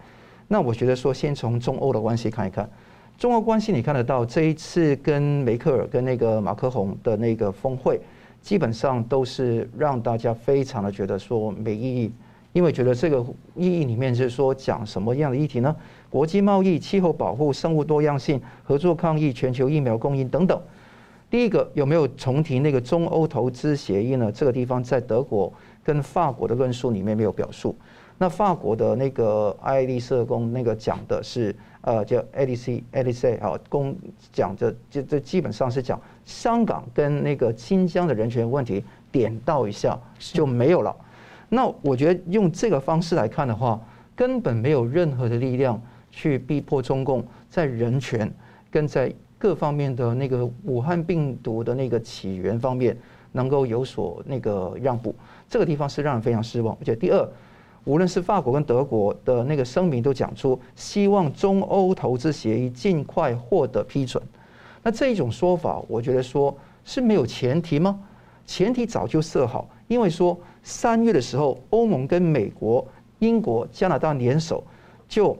[0.46, 2.70] 那我觉得说，先从中欧的关系看一看。
[3.22, 8.00] 中欧关系，你看得到这一次跟梅克尔跟那个马克宏的那个峰会，
[8.40, 12.12] 基本上都是让大家非常的觉得说没意义，
[12.52, 15.76] 因为觉得这个意义里面是说讲什么样的议题呢？
[16.10, 20.60] 国际贸易、气候保护、生物多样性、合作抗疫、全球疫苗供应等等。
[21.30, 24.32] 第一个有没有重提那个中欧投资协议呢？
[24.32, 25.52] 这个地方在德国
[25.84, 27.76] 跟法国的论述里面没有表述。
[28.22, 31.52] 那法国的那个爱丽舍宫那个讲的是。
[31.84, 33.96] 呃，叫 ADC，ADC 啊，公
[34.32, 40.94] 讲的就这基本上是讲香港跟那个新疆的人权问题点到一下就没有了。
[41.48, 43.80] 那我觉得用这个方式来看的话，
[44.14, 45.82] 根本没有任何的力量
[46.12, 48.32] 去逼迫中共在人权
[48.70, 52.96] 跟在各方面的那个武汉病毒的那个起源方面
[53.32, 55.12] 能够有所那个让步。
[55.48, 56.76] 这个地方是让人非常失望。
[56.80, 57.28] 而且第二。
[57.84, 64.22] 无论是法国跟德国的那个声明都讲出，希望中欧投资协议尽快获得批准。
[64.84, 67.98] 那这一种说法，我觉得说是没有前提吗？
[68.46, 72.86] 前提早就设好，因为说三月的时候，欧盟跟美国、
[73.18, 74.62] 英国、加拿大联手，
[75.08, 75.36] 就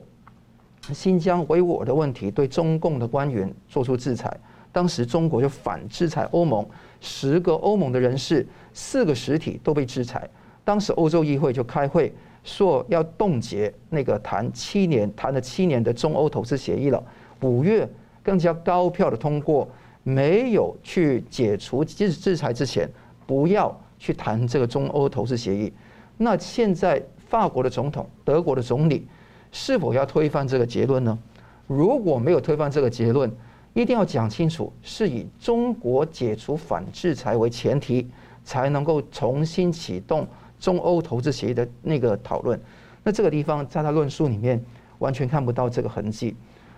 [0.93, 4.37] 新疆维吾尔的问题对中共的官员做出制裁。
[4.73, 6.65] 当时中国就反制裁欧盟，
[6.99, 10.29] 十个欧盟的人士，四个实体都被制裁。
[10.65, 12.13] 当时欧洲议会就开会。
[12.43, 17.03] 说要冻结那个谈七年谈了七年的中欧投资协议了，
[17.41, 17.89] 五月
[18.21, 19.67] 更加高票的通过，
[20.03, 22.89] 没有去解除制制裁之前，
[23.25, 25.71] 不要去谈这个中欧投资协议。
[26.17, 29.07] 那现在法国的总统、德国的总理
[29.51, 31.17] 是否要推翻这个结论呢？
[31.65, 33.31] 如果没有推翻这个结论，
[33.73, 38.07] 一定要讲清楚，是以中国解除反制裁为前提，
[38.43, 40.27] 才能够重新启动。
[40.63, 42.57] 中欧投资协议的那个讨论，
[43.03, 44.63] 那这个地方在他论述里面
[44.99, 46.33] 完全看不到这个痕迹，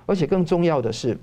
[0.08, 1.15] 而且更重要的是，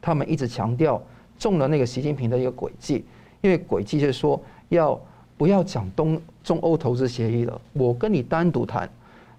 [0.00, 1.02] 他们一直强调
[1.38, 3.04] 中了那个习近平的一个诡计，
[3.42, 4.98] 因为诡计就是说要
[5.36, 8.88] 不要讲东中欧投资协议了，我跟你单独谈。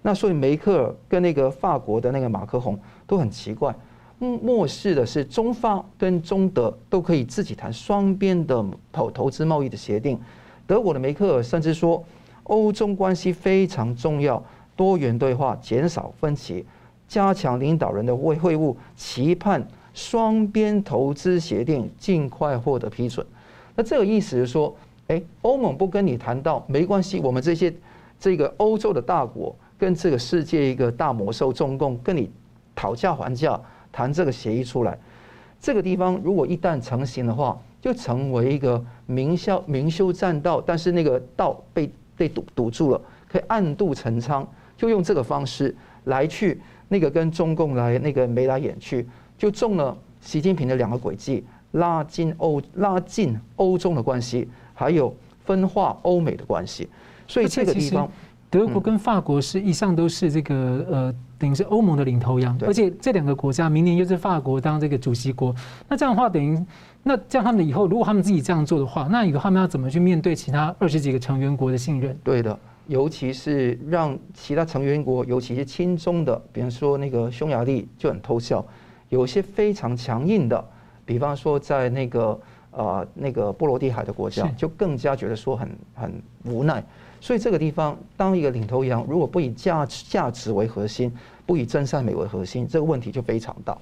[0.00, 3.74] 那所以梅克尔跟那个法国的那个马克宏都很奇怪，
[4.20, 10.16] 漠视的是中法跟中德都可以自己谈双边的投投资贸易的协定，
[10.64, 12.04] 德国的梅克尔甚至说。
[12.50, 14.42] 欧中关系非常重要，
[14.74, 16.66] 多元对话，减少分歧，
[17.06, 23.24] 加强领导人的会会晤，期盼双边投资协定尽快获得批准。
[23.76, 24.74] 那这个意思是说，
[25.06, 27.72] 哎，欧盟不跟你谈到没关系，我们这些
[28.18, 32.28] 这个欧洲的大国跟这个世界一个大魔兽中共跟你
[32.74, 33.58] 讨价还价
[33.92, 34.98] 谈这个协议出来，
[35.60, 41.88] 这个地方如果一旦成型的话，就成为一个明修明修栈道，但是那个道被。
[42.20, 55.14] 被堵堵住了，可以暗度陈仓，就用这个方式来去那个跟中共来那个眉来眼去，就中了习近平的两个诡计，拉近欧拉近欧中的关系，还有
[55.46, 56.86] 分化欧美的关系。
[57.26, 58.06] 所以这个地方，
[58.50, 65.54] 德国跟法国是一向都是这个呃，等于是欧盟的领头羊，而且这两个国家明年又是法国当这个主席国，
[65.88, 66.62] 那这样的话等于，
[67.02, 72.16] 那这样他们以后如果他们自己这样做的话，那以后他们要怎么去面对其他二十几个成员国的信任？
[72.22, 78.64] 对的，尤其是让其他成员国，尤其是亲中的，比方说那个匈牙利就很偷笑，
[79.08, 80.62] 有些非常强硬的，
[81.06, 86.84] 比方说在那个呃那个波罗的海的国家，就更加觉得说很很无奈。
[87.22, 91.12] 所以这个地方，当一个领头羊如果不以价值价值为核心，
[91.44, 93.76] 不以真善美为核心，这个问题就非常大。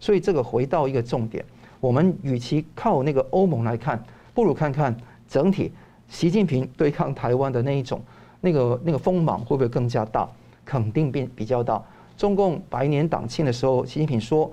[0.00, 1.44] 所以这个回到一个重点，
[1.80, 4.02] 我们与其靠那个欧盟来看，
[4.34, 4.94] 不如看看
[5.28, 5.72] 整体
[6.08, 8.00] 习近平对抗台湾的那一种
[8.40, 10.28] 那个那个锋芒会不会更加大？
[10.64, 11.82] 肯定比比较大。
[12.16, 14.50] 中共百年党庆的时候，习近平说：“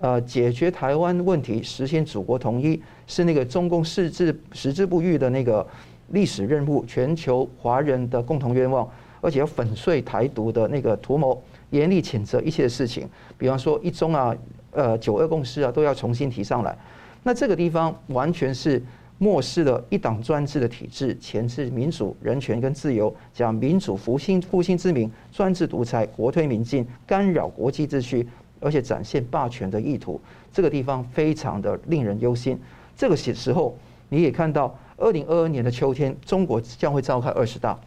[0.00, 5.66] 呃，解决台湾问题，实现祖国统一，是那个中共矢志矢志不渝的那个。”
[6.10, 8.88] 历史任务，全球华人的共同愿望，
[9.20, 14.32] 而且要粉碎台独的那个图谋，严厉谴责一切的事情，比方说一中啊，
[14.76, 16.78] 呃九二共识啊，都要重新提上来。
[17.24, 18.80] 那这个地方完全是
[19.18, 28.28] 漠视了一党专制的体制，钳制民主、人权跟自由，讲民主复兴复兴之名，专制独裁，国推民进，干扰国际秩序，
[28.60, 30.20] 而且展现霸权的意图。
[30.52, 32.56] 这个地方非常的令人忧心。
[32.96, 33.76] 这个时候
[34.08, 34.72] 你也看到。
[34.98, 37.78] 二零二二年的秋天，中国将会召开二十大，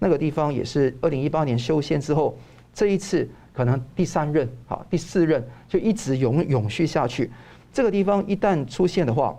[0.00, 2.36] 那个地方也是二零一八年修宪之后，
[2.74, 7.30] 这一次可能第三任、好第四任就一直永永续下去。
[7.72, 9.34] 这个地方一旦出现的话，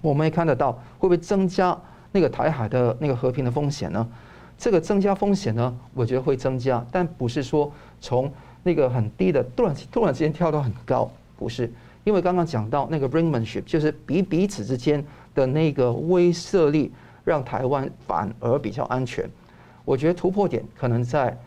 [0.00, 1.78] 我们也看得到会不会增加
[2.12, 4.08] 那个台海的那个和平的风险呢？
[4.56, 11.70] 这个增加风险呢，我觉得会增加，但不是说从那个很低的突然突然之间跳到很高，不是，
[12.04, 15.04] 因为刚刚讲到那个 brinkmanship，就是彼彼此之间。
[15.34, 16.90] 的那个威慑力，
[17.24, 19.24] 让台湾反而比较安全。
[19.84, 21.38] 我觉得突破点可能在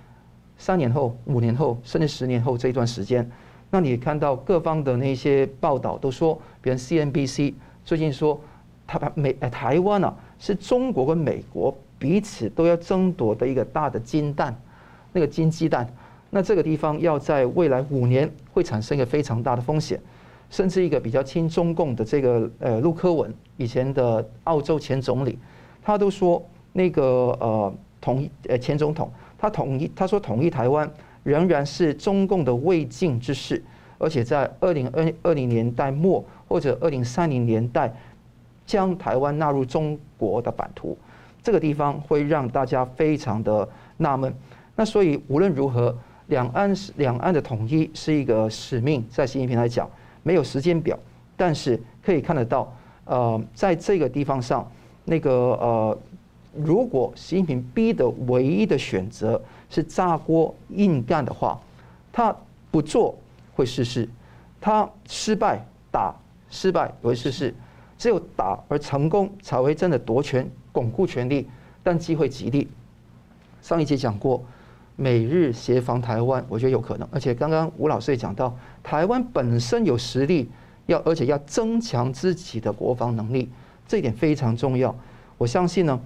[0.62, 3.28] 三年后、五年后，甚至十年后这一段时间。
[3.72, 8.40] 那你看到各方的那些报道都说，比如 CNBC 最近说，
[8.86, 14.56] 台美台湾啊，是中国跟美国彼此都要争夺的一个大的金蛋，
[15.12, 15.92] 那个金鸡蛋。
[16.30, 20.00] 那这个地方要在未来五年会产生一个非常大的风险。
[20.52, 25.40] 甚至一个比较亲中共的这个呃陆科文以前的澳洲前总理，
[25.82, 27.04] 他都说那个
[27.40, 29.10] 呃统一呃前总统
[29.42, 30.88] 他统一他说统一台湾
[31.24, 33.62] 仍然是中共的未竟之事，
[33.98, 37.92] 而且在二零二二零年代末或者二零三零年代
[38.68, 40.96] 将台湾纳入中国的版图，
[41.42, 44.32] 这个地方会让大家非常的纳闷。
[44.76, 49.90] 那所以无论如何，两岸两岸的统一是一个使命，在习近平来讲。
[50.24, 50.96] 没有时间表，
[51.36, 52.72] 但是可以看得到，
[53.06, 54.72] 呃，在这个地方上，
[55.04, 55.98] 那个呃，
[56.54, 61.60] 如果习近平逼的唯一的选择是炸锅硬干的话，
[62.12, 62.36] 他
[62.70, 63.16] 不做
[63.56, 64.08] 会失势，
[64.60, 66.16] 他失败打
[66.50, 67.54] 失败会失势，
[67.98, 71.48] 只有打而成功才会真的夺权巩固权力，
[71.84, 72.68] 但机会极低。
[73.62, 74.44] 上一集讲过。
[74.98, 77.08] 美日协防台湾，我觉得有可能。
[77.12, 80.48] 而且刚刚吴老师也讲到，台湾本身有实力，
[80.86, 83.50] 要而且要增强自己的国防能力，
[83.88, 84.94] 这一点非常重要。
[85.40, 86.00] 我相信呢，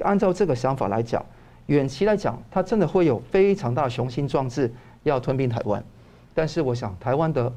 [0.00, 1.24] 按照这个想法来讲，
[1.66, 5.82] 远期来讲，他真的会有非常大雄心壮志要吞并台湾。
[6.34, 7.52] 但是我想，台湾的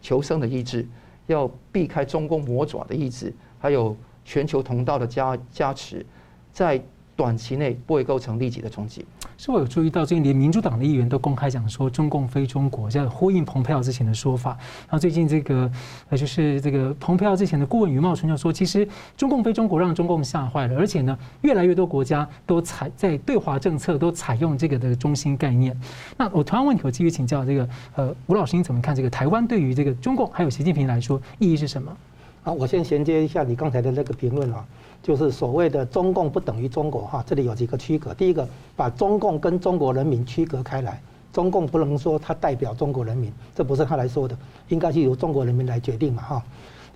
[0.00, 0.86] 求生的意志，
[1.26, 6.04] 要避开中共魔爪的意志，还有全球同道的加加持，
[6.52, 6.82] 在
[7.16, 9.04] 短期内不会构成立即的冲击。
[9.36, 14.50] 是我有注意到，最近连民主党的议员都公开讲说，中共非中国，这样呼应蓬佩奥之前的说法。
[14.50, 15.70] 然后最近这个
[16.08, 25.78] 呃，就是这个蓬佩奥之前的顾问余茂春就说，其实中共非中国让中共吓坏了，而且呢，越来越多国家都采在对华政策都采用这个的中心概念。
[26.16, 31.96] 那我同样问题，我继续请教这个呃吴老师，你怎么看这个台湾对于这个中共还有习近平来说意义是什么？
[32.42, 34.64] 好，我先衔接一下你刚才的那个评论啊。
[35.04, 38.14] 就是所谓的中共不等于中国哈，这里有几个区隔。
[38.14, 40.98] 第一个，把中共跟中国人民区隔开来，
[41.30, 44.34] 中共不能说它代表中国人民，这不是他来说的，
[44.68, 46.42] 应该是由中国人民来决定嘛哈。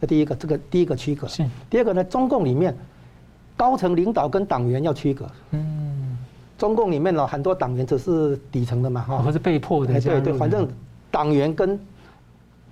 [0.00, 1.28] 这第一个，这个第一个区隔。
[1.28, 1.44] 是。
[1.68, 2.74] 第二个呢，中共里面
[3.58, 5.26] 高层领导跟党员要区隔。
[5.50, 6.16] 嗯。
[6.56, 9.18] 中共里面呢，很多党员只是底层的嘛哈。
[9.18, 10.00] 或是被迫的。
[10.00, 10.66] 对对，反正
[11.10, 11.78] 党员跟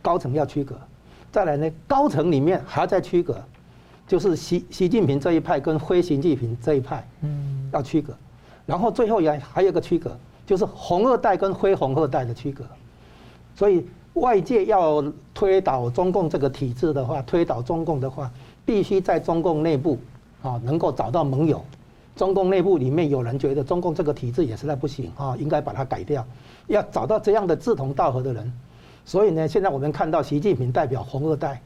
[0.01, 0.75] 高层要区隔。
[1.31, 3.38] 再来呢，高层里面还要再区隔。
[4.07, 8.14] 就是习习近平这一派跟非习近平这一派，嗯，要区隔，
[8.64, 10.16] 然后最后也还有一个区隔，
[10.47, 12.64] 就是红二代跟非红二代的区隔。
[13.55, 15.03] 所以外界要
[15.35, 18.31] 推倒中共这个体制的话，推倒中共的话，
[18.64, 19.99] 必须在中共内部
[20.42, 21.64] 啊能够找到盟友，
[22.14, 26.25] 中共内部里面有人觉得中共这个体制也实在不行啊，应该把它改掉，
[26.69, 28.53] 要找到这样的志同道合的人。
[29.05, 31.61] 所以呢，现在我们看到习近平代表红二代，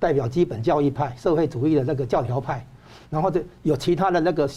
[0.00, 2.66] 代表基本教义派、社会主义的那个教条派，
[3.10, 4.48] 然后这有其他的那个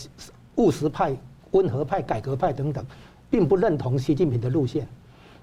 [0.56, 1.16] 务实派、
[1.52, 2.84] 温和派、改革派等等，
[3.30, 4.88] 并不认同习近平的路线，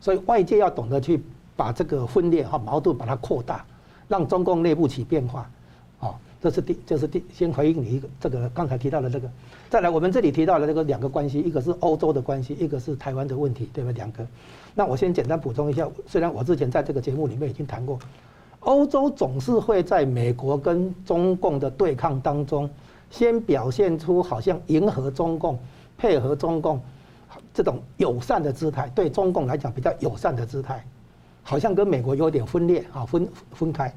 [0.01, 1.23] 所以外界要懂得去
[1.55, 3.65] 把这个分裂和矛盾把它扩大，
[4.09, 5.49] 让中共内部起变化。
[6.01, 9.31] 哦，这是第，这是第，先回应你一个这个刚才提到的这个，
[9.69, 13.91] 再来我们这里提到的这个两个关系，一个是欧洲的关系，一个是台湾的问题，对吧？
[13.91, 14.27] 两个，
[14.75, 17.99] 那我先简单补充一下，虽然我之前在这个节目里面已经谈过。
[18.61, 22.69] 欧洲总是会在美国跟中共的对抗当中，
[23.11, 25.59] 先表现出好像迎合中共、
[25.97, 26.81] 配合中共
[27.55, 30.85] 这种友善的姿态，对中共来讲比较友善的姿态，
[31.43, 33.93] 好像跟美国有点分裂啊，分分开。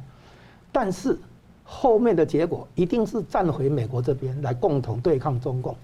[0.71, 1.19] 但是
[1.63, 5.76] 后面的结果一定是站回美国这边来共同对抗中共。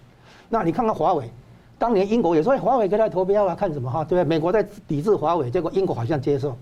[0.47, 1.29] 那你看看华为，
[1.77, 4.05] 当年英国也说华为给他投标啊，看什么哈？
[4.05, 4.23] 对不对？
[4.23, 6.57] 美国在抵制华为，结果英国好像接受。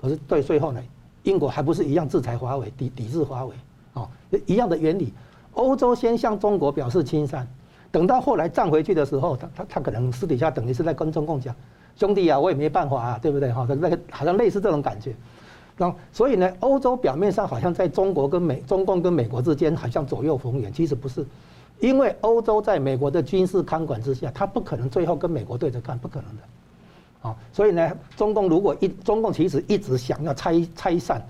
[0.00, 0.80] 可是对最后呢，
[1.24, 3.54] 英国还不是一样制裁华为，抵抵制华为，
[3.94, 4.08] 哦，
[4.46, 5.12] 一样的原理。
[5.54, 7.46] 欧洲先向中国表示亲善，
[7.90, 11.52] 等到后来站回去的时候，他他他可能私底下等于是在跟中共讲，
[11.96, 13.50] 兄弟啊，我也没办法啊，对不对？
[13.52, 15.14] 哈，那个好像类似这种感觉。
[15.76, 21.26] 那所以呢，欧洲表面上好像在中国跟美中共跟美国之间好像左右逢源，其实不是，
[21.80, 26.42] 因为欧洲在美国的军事看管之下，他不可能最后跟美国对着干，不可能的。
[27.22, 31.20] 啊，所以呢，中共如果一中共其实一直想要拆拆散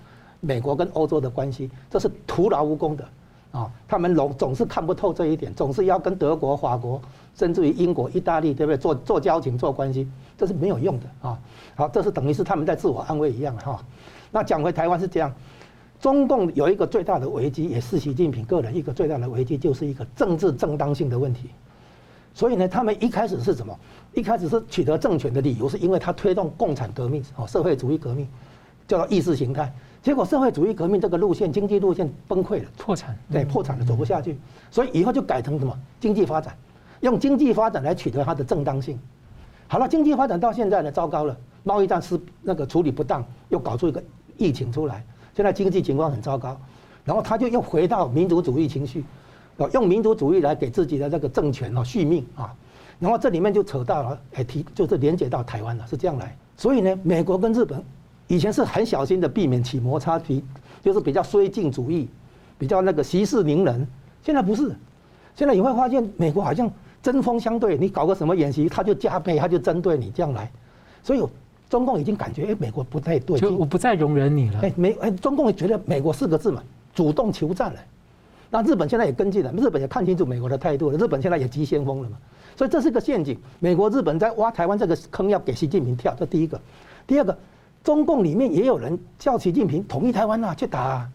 [0.41, 3.05] 美国跟欧洲的关系，这是徒劳无功的
[3.51, 3.71] 啊！
[3.89, 7.01] 他们总总是看不透这一点，总是要跟德国、法国，
[7.35, 8.77] 甚至于英国、意大利，对不对？
[8.77, 11.39] 做做交情、做关系，这是没有用的啊！
[11.75, 13.83] 好，这是等于是他们在自我安慰一样哈。
[14.31, 15.33] 那讲回台湾是这样，
[15.99, 21.49] 中共有一个最大的危机，也是习近平个人一个最大的危机，就是一个政治正当性的问题。
[22.35, 23.77] 所以呢，他们一开始是什么？
[24.19, 28.27] 一开始是取得政权的理由，是因为他推动共产革命，哦，社会主义革命，
[28.89, 29.73] 叫做意识形态。
[30.03, 34.37] 结果社会主义革命这个路线，经济路线崩溃了，破产，对，破产了，走不下去。
[34.73, 35.73] 所以以后就改成什么？
[36.01, 36.57] 经济发展，
[37.01, 38.99] 用经济发展来取得它的正当性。
[39.69, 44.03] 好了，经济发展到现在呢，糟糕了，贸易战是那个处理不当，又搞出一个
[44.37, 45.05] 疫情出来，
[45.37, 46.61] 现在经济情况很糟糕。
[47.05, 49.05] 然后他就又回到民族主义情绪，
[49.59, 52.53] 哦，用民族主义来给自己的这个政权哦续命啊。
[52.99, 56.37] 然后这里面就扯到了，哎，提就是连接到台湾了，是这样来。
[56.57, 57.83] 所以呢，美国跟日本
[58.27, 60.45] 以前是很小心的避免起摩擦，比
[60.83, 62.09] 就是比较绥靖主义，
[62.59, 63.87] 比较那个息事宁人。
[64.23, 64.75] 现在不是，
[65.37, 66.69] 现在你会发现美国好像
[67.01, 70.51] 针锋相对，你搞个什么演习，他就加倍，他就针对你这样来。
[71.03, 71.25] 所以
[71.71, 74.61] 中共已经感觉，哎，美国不太对，就我不再容忍你了。
[74.63, 76.61] 哎，美哎，中共也觉得美国四个字嘛，
[76.93, 77.81] 主动求战了。
[78.51, 82.17] 那日本现在也跟进了，日本也看清楚美国的态度了，日本现在也急先锋了嘛。
[82.59, 86.13] 所以这是个陷阱，美国、日本在挖台湾这个坑，要给习近平跳。
[86.19, 86.61] 这第一个，
[87.07, 87.39] 第二个，
[87.85, 91.09] 中共里面也有人叫习近平统一台湾啊，去打，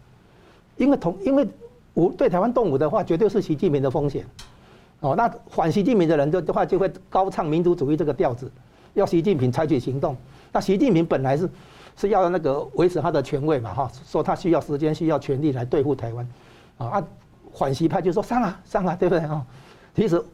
[0.78, 1.46] 因为统因为
[1.92, 4.24] 武对台湾动武的话，绝对是习近平的风险。
[5.00, 8.50] 哦，那反习近平的人的的话，就会高唱民族主义这个调子，
[8.94, 10.16] 要习近平采取行动。
[10.50, 11.50] 那习近平本来是
[11.94, 16.26] 是要那个维持他的权位嘛，哈，说他需要时间、需要权力来对付台湾，
[16.78, 17.04] 啊，
[17.52, 19.44] 反习派就说上啊上啊，对不对啊？
[19.94, 20.24] 其实。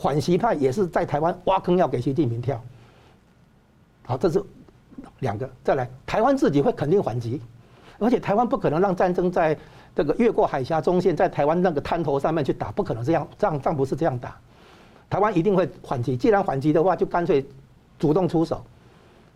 [0.00, 2.60] 反习派也是在台湾挖坑，要给习近平跳。
[4.04, 4.42] 好，这是
[5.20, 5.48] 两个。
[5.62, 7.40] 再来，台湾自己会肯定反击，
[7.98, 9.58] 而且台湾不可能让战争在
[9.94, 14.36] 这个越过海峡中线，在台湾那个滩头上面去打，不可能这样，这样，这样不是这样打。
[15.10, 17.46] 台湾一定会反击，既然反击的话，就干脆
[17.98, 18.64] 主动出手。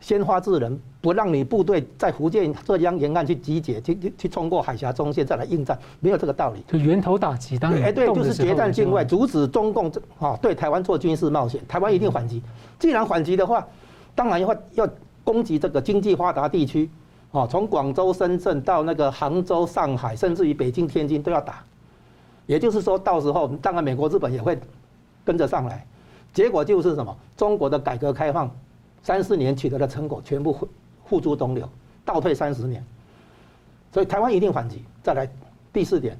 [0.02, 6.60] 先发制人，不让你部队在福建、浙江沿岸去集结，去去去冲过海峡中线再来应战，没有这个道理。
[6.66, 7.84] 就源头打击，当然。
[7.84, 11.62] 哎，对，就是决战境外，阻止中共啊对台湾做军事冒险。
[11.68, 12.42] 台湾一定反击。
[12.80, 13.64] 既然反击的话，
[14.14, 14.88] 当然要要
[15.22, 16.90] 攻击这个经济发达地区，
[17.30, 21.62] 啊，从广州、深圳到那个杭州、上海，甚至于北京、天津都要打。
[22.46, 24.58] 也就是说，到时候当然美国、日本也会
[25.24, 25.86] 跟着上来。
[26.34, 27.16] 结果就是什么？
[27.36, 28.50] 中国的改革开放。
[29.02, 30.68] 三四年取得的成果全部付
[31.04, 31.68] 付诸东流，
[32.04, 32.84] 倒退三十年，
[33.92, 34.82] 所以台湾一定反击。
[35.02, 35.28] 再来
[35.72, 36.16] 第四点，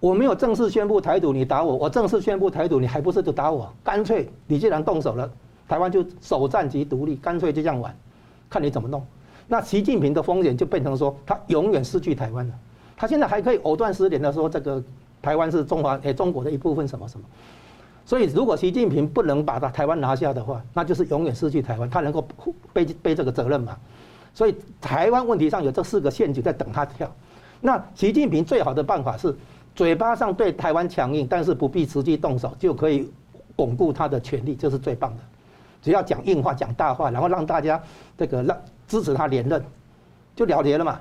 [0.00, 3.72] 我没有正式宣布台独，你打我；我正式宣布台独，你还不是就打我？
[3.84, 5.30] 干脆你既然动手了，
[5.68, 7.94] 台湾就首战即独立，干脆就这样玩，
[8.48, 9.04] 看你怎么弄。
[9.46, 12.54] 那习近平的风险就变成说，他永远失去台湾了。
[12.96, 14.82] 他现在还可以藕断丝连的说，这个
[15.20, 17.26] 台湾是中华诶中国的一部分，什么什么。
[18.04, 21.88] 所以，如果习近平不能把他台湾拿下的话，那就是永远失去台湾。
[21.88, 22.26] 他能够
[22.72, 23.76] 背背这个责任吗？
[24.34, 27.10] 所以，台湾问题上有这四个陷阱在等他跳。
[27.60, 29.34] 那习近平最好的办法是
[29.74, 33.08] 嘴巴上对台湾强硬，但是不必实际动手就可以
[33.54, 35.22] 巩固他的权力，这是最棒的。
[35.80, 37.80] 只要讲硬话、讲大话，然后让大家
[38.18, 38.56] 这个让
[38.88, 39.64] 支持他连任，
[40.34, 41.00] 就了结了嘛。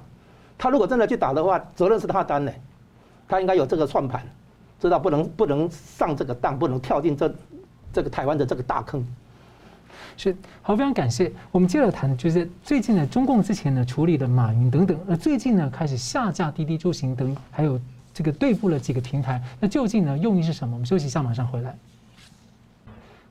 [0.58, 2.54] 他如果真的去打的话，责任是他担的，
[3.28, 4.24] 他应该有这个算盘，
[4.82, 7.34] 知道不能不能上这个当，不能跳进这
[7.94, 9.06] 这个台湾的这个大坑。
[10.18, 11.32] 是好，非常感谢。
[11.52, 17.80] 我们接着谈，就是最近呢，中共之前呢处理的马云等等，呃最近呢开始下架滴滴出行等，还有
[18.14, 20.74] 这个对付了几个平台，那究竟呢用意是什么？
[20.74, 21.78] 我们休息一下，马上回来。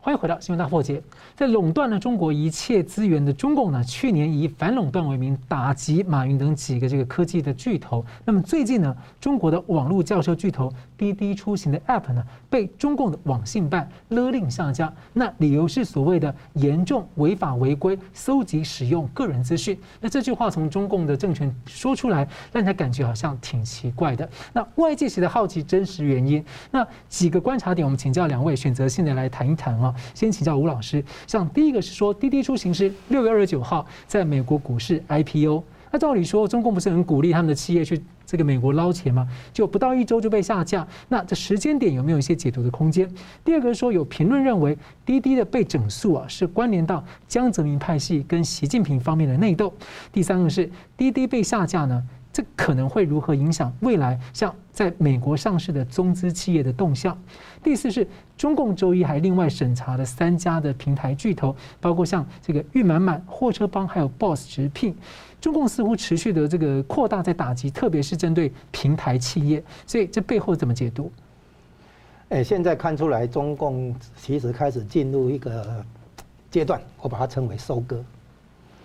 [0.03, 1.03] 欢迎回到新闻大破解。
[1.36, 8.03] 在垄断了中国一切资源的中共呢，去年以反垄断为名打击马云等几个这个科技的巨头。
[8.24, 14.90] 那么最近呢，中国的网络叫车巨头滴滴出行的 App 呢，被中共的网信办勒令下架。
[15.12, 19.78] 那理由是所谓的严重违法违规搜集使用个人资讯。
[20.01, 24.26] 那这句话从中共的政权说出来，让人感觉好像挺奇怪的。
[24.55, 26.42] 那外界其实好奇真实原因。
[26.70, 29.89] 那几个观察点，我们请教两位选择性的来谈一谈啊。
[30.14, 39.26] 先请教吴老师，像第一个是说滴滴出行是六月二十九号在美国股市 IPO，那照理说中共不是很鼓励他们的企业去这个美国捞钱吗？
[39.53, 43.09] 就不到一周就被下架，那这时间点有没有一些解读的空间？
[43.45, 49.72] 第二个是说有评论认为滴滴的被整肃啊是关联到江泽民派系跟习近平方面的内斗。
[50.12, 52.03] 第三个是滴滴被下架呢？
[52.33, 57.16] 这可能会如何影响未来像在美国上市的中资企业的动向？
[57.62, 58.07] 第四是
[58.37, 64.97] 中共周一还另外审查了三家的平台巨头，包括像这个諭满满、货车帮还有 Boss 直聘。
[65.41, 69.62] 中共似乎持续的这个扩大在打击，特别是针对平台企业。
[69.87, 71.11] 所以这背后怎么解读？
[72.28, 75.85] 哎，现在看出来中共其实开始进入一个
[76.51, 78.05] 阶段，我把它称为收割。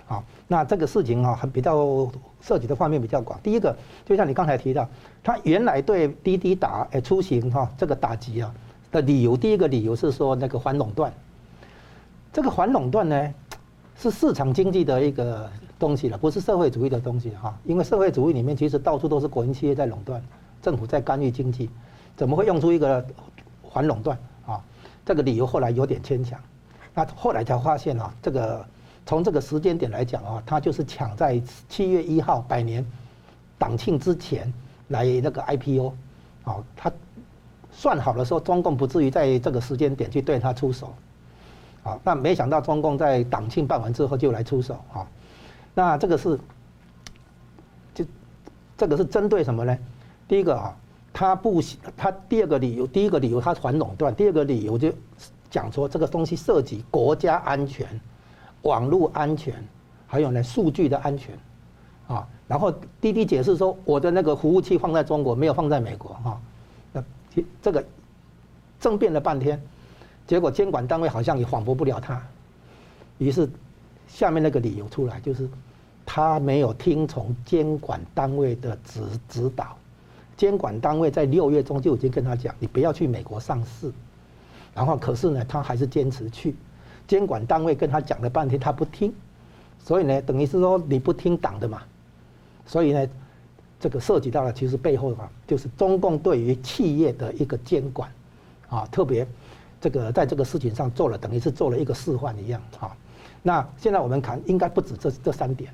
[0.08, 2.10] 好，那这个事情啊，很比较
[2.46, 3.40] 涉及的方面比较广。
[3.42, 3.76] 第一个，
[4.06, 4.88] 就像你刚才提到，
[5.24, 8.54] 他原来对滴滴打诶出行哈这个打击啊
[8.92, 11.12] 的理由，第一个理由是说那个反垄断。
[12.32, 13.34] 这个反垄断呢，
[13.98, 17.58] 是市场经济的一个东西了，不是社会主义的东西哈。
[17.64, 20.22] 因为社会主义里面其实到处都是国营企业在垄断，
[20.62, 21.72] 政府在干预经济，
[22.16, 23.04] 怎么会用出一个
[23.74, 24.16] 反垄断
[24.46, 24.62] 啊？
[25.04, 26.40] 这个理由后来有点牵强。
[26.94, 28.64] 那后来才发现啊，这个。
[29.06, 31.40] 从这个时间点来讲啊，他就是抢在
[31.70, 32.84] 七月一号百年
[33.58, 34.52] 党庆之前
[34.88, 35.94] 来那个 IPO，
[36.44, 36.92] 啊，他
[37.72, 40.96] 算好了说中共不至于在这个时间点去对他出手，
[41.84, 45.06] 啊，那没想到中共在党庆办完之后就来出手啊，
[45.76, 46.40] 那这个是
[47.94, 48.04] 就
[48.76, 49.78] 这个是针对什么呢？
[50.28, 50.76] 第一个啊，
[51.14, 51.62] 他不
[51.96, 54.92] 他第二个理由，第一个理由他反垄断，第二个理由就
[55.52, 57.88] 讲说这个东西涉及国家安全。
[58.66, 59.54] 网络安全，
[60.08, 61.38] 还有呢，数据的安全，
[62.08, 66.42] 啊，然后滴滴解释说，我的那个服务器放在中国，没有放在美国，哈，
[66.92, 67.04] 那
[67.62, 67.84] 这个
[68.80, 69.62] 争辩了半天，
[70.26, 72.20] 结果监管单位好像也反驳不了他，
[73.20, 73.48] 于是
[74.08, 75.48] 下面那个理由出来，就是
[76.04, 79.78] 他没有听从监管单位的指指导，
[80.36, 83.92] 监管单位在六月中就已经跟他讲，你不要去美国上市，
[84.74, 86.56] 然后可是呢，他还是坚持去。
[87.08, 89.14] 监管单位跟他讲了半天，他不听，
[89.80, 91.82] 所以呢，等于是说你不听党的嘛，
[92.66, 93.08] 所以呢，
[93.80, 98.12] 这个涉及到了其实背后的话，就是中共对于企业的一个监管，
[98.70, 99.28] 啊，特别
[99.80, 102.96] 这个在这个事情上做了，等于是做了一个示范一样啊。
[103.44, 105.72] 那现在我们看，应该不止这这三点，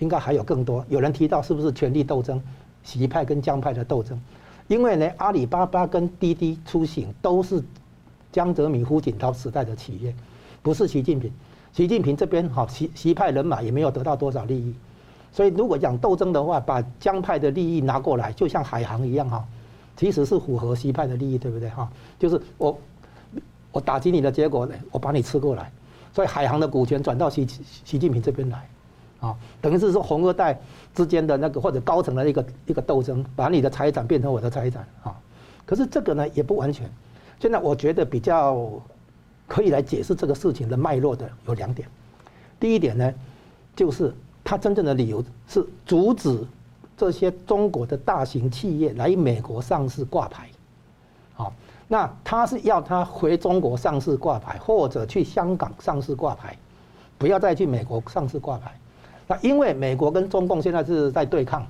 [0.00, 0.84] 应该还有更多。
[0.90, 2.38] 有人提到是不是权力斗争，
[2.82, 4.20] 习派跟江派的斗争？
[4.68, 7.62] 因为呢，阿里巴巴跟滴滴出行都是
[8.30, 10.14] 江泽民、胡锦涛时代的企业。
[10.62, 11.30] 不是习近平，
[11.72, 14.72] 习近平这边好，习习派人马也没有得到多少利益，
[15.32, 19.44] 所以如果讲斗争的话，把江派的利益拿过来，就像海航一样哈，
[19.96, 21.90] 其实是符合习派的利益，对不对哈？
[22.16, 22.78] 就是我
[23.72, 25.72] 我打击你的结果呢，我把你吃过来，
[26.14, 27.44] 所以海航的股权转到习
[27.84, 28.68] 习近平这边来，
[29.20, 30.56] 啊，等于是说红二代
[30.94, 35.18] 之间的那个或者高层的一个一个斗争，把你的财产变成我的财产啊，
[35.66, 36.88] 可是这个呢也不完全，
[37.40, 38.80] 现在我觉得比较。
[39.52, 41.86] 可以来解释这个事情的脉络的有两点，
[42.58, 43.12] 第一点呢，
[43.76, 44.10] 就是
[44.42, 46.42] 他真正的理由是阻止
[46.96, 50.48] 这些中国的大型企业来美国上市挂牌，
[51.34, 51.52] 好，
[51.86, 56.56] 那他是要他回中国上市挂牌，或者去香港上市挂牌，
[57.18, 58.72] 不要再去美国上市挂牌。
[59.28, 61.66] 那因为美国跟中共现在是在对抗，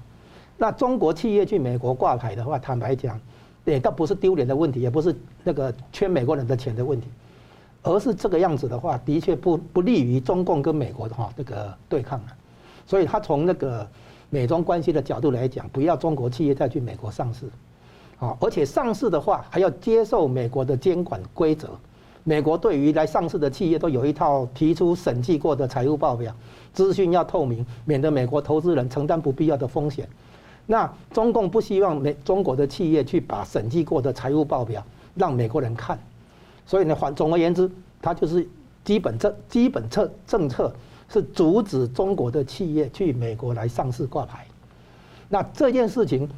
[0.57, 3.21] 那中国企业去美国挂牌的话，坦白讲，
[3.65, 5.13] 也倒不是丢脸的问题，也不是
[5.43, 7.09] 那个缺美国人的钱的问题。
[7.83, 12.27] 而是这个样子的话，的确不不利于中共跟美国的哈这个对抗了，
[12.87, 13.87] 所以他从那个
[14.31, 17.47] 美中关系的角度来讲，不要中国企业再去美国上市，
[18.19, 21.69] 啊，而且上市的话还要接受美国的监管规则。
[22.25, 26.33] 美国对于来上市的企业都有一套提出审计过的财务报表，
[26.73, 30.09] 资讯要透明，免得美国投资人承担不必要的风险。
[30.65, 34.81] 那中共不希望美中国的企业去把审计过的财务报表
[35.17, 35.99] 让美国人看，
[36.67, 38.49] 所以呢，反总而言之，它就是
[38.85, 40.75] 基本政基本策政策
[41.09, 44.47] 是阻止中国的企业去美国来上市挂牌。
[45.29, 46.29] 那这件事情。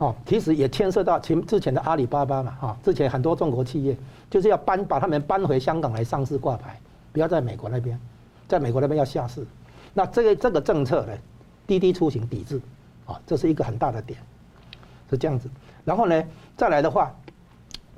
[0.00, 3.96] 哦，其实也牵涉到前之前的阿里巴巴嘛，哈，之前很多中国企业
[4.30, 6.78] 就是要搬把他们搬回香港来上市挂牌，
[7.12, 7.98] 不要在美国那边，
[8.46, 9.44] 在美国那边要下市。
[9.92, 11.12] 那这个这个政策呢，
[11.66, 12.60] 滴滴出行抵制，
[13.06, 14.20] 啊，这是一个很大的点，
[15.10, 15.50] 是这样子。
[15.84, 16.24] 然后呢，
[16.56, 17.12] 再来的话，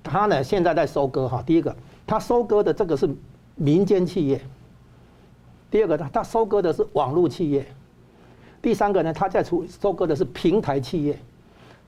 [0.02, 1.74] 他呢现在在收割哈，第一个
[2.06, 3.08] 他收割的这个是
[3.56, 4.40] 民间企业，
[5.70, 7.66] 第二个他他收割的是网络企业，
[8.62, 11.18] 第三个呢他在出收割的是平台企业。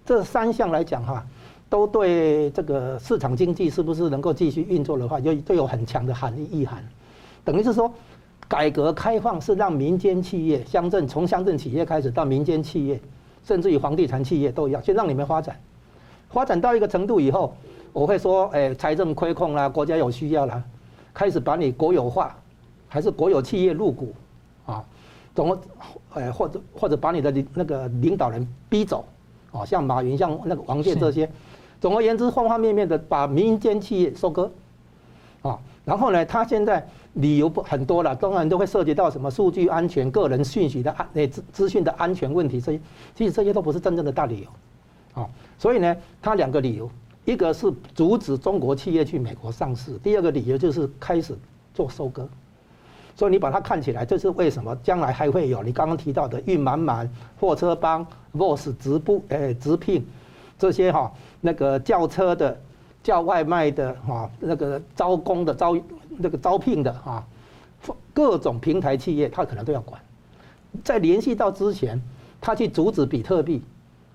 [0.04, 1.24] 这三项来讲哈，
[1.68, 6.84] 都对这个市场经济是不是能够继续运作的话，就都有很强的含义意涵。
[7.44, 7.92] 等于是说，
[8.48, 13.00] 改革开放是让民间企业、乡镇从乡镇企业开始到民间企业，
[13.44, 15.56] 甚至于房地产企业都一样，先让你们发展。
[16.30, 17.56] 发展到一个程度以后，
[17.92, 20.62] 我会说，哎，财政亏空啦，国家有需要啦，
[21.12, 22.36] 开始把你国有化，
[22.88, 24.14] 还是国有企业入股，
[24.66, 24.84] 啊，
[25.34, 25.58] 怎么，
[26.14, 29.04] 哎，或者或者把你的那个领导人逼走。
[29.52, 31.30] 啊，像马云、像那个王健这些，
[31.78, 34.50] 总而言之，方方面面的把民间企业收割，
[35.42, 36.82] 啊，然后呢，他现在
[37.12, 42.80] 理由不很多了，当然都会涉及到什么数据安全、个人信息的安那资资讯的安全问题，这些
[43.14, 45.28] 其实这些都不是真正的大理由，啊，
[45.58, 46.90] 所以呢，他两个理由，
[47.24, 51.36] 一个是阻止中国企业去美国上市，第二个理由就是开始
[51.72, 52.28] 做收割。
[53.14, 54.74] 所以你把它看起来，这是为什么？
[54.82, 57.08] 将来还会有你刚刚提到的运满满、
[57.38, 60.04] 货车帮、Boss 直布、诶直聘
[60.58, 62.58] 这些哈，那个叫车的、
[63.02, 65.76] 叫外卖的哈，那个招工的、招
[66.08, 67.24] 那个招聘的哈，
[68.14, 70.00] 各种平台企业，他可能都要管。
[70.82, 72.00] 在联系到之前，
[72.40, 73.62] 他去阻止比特币，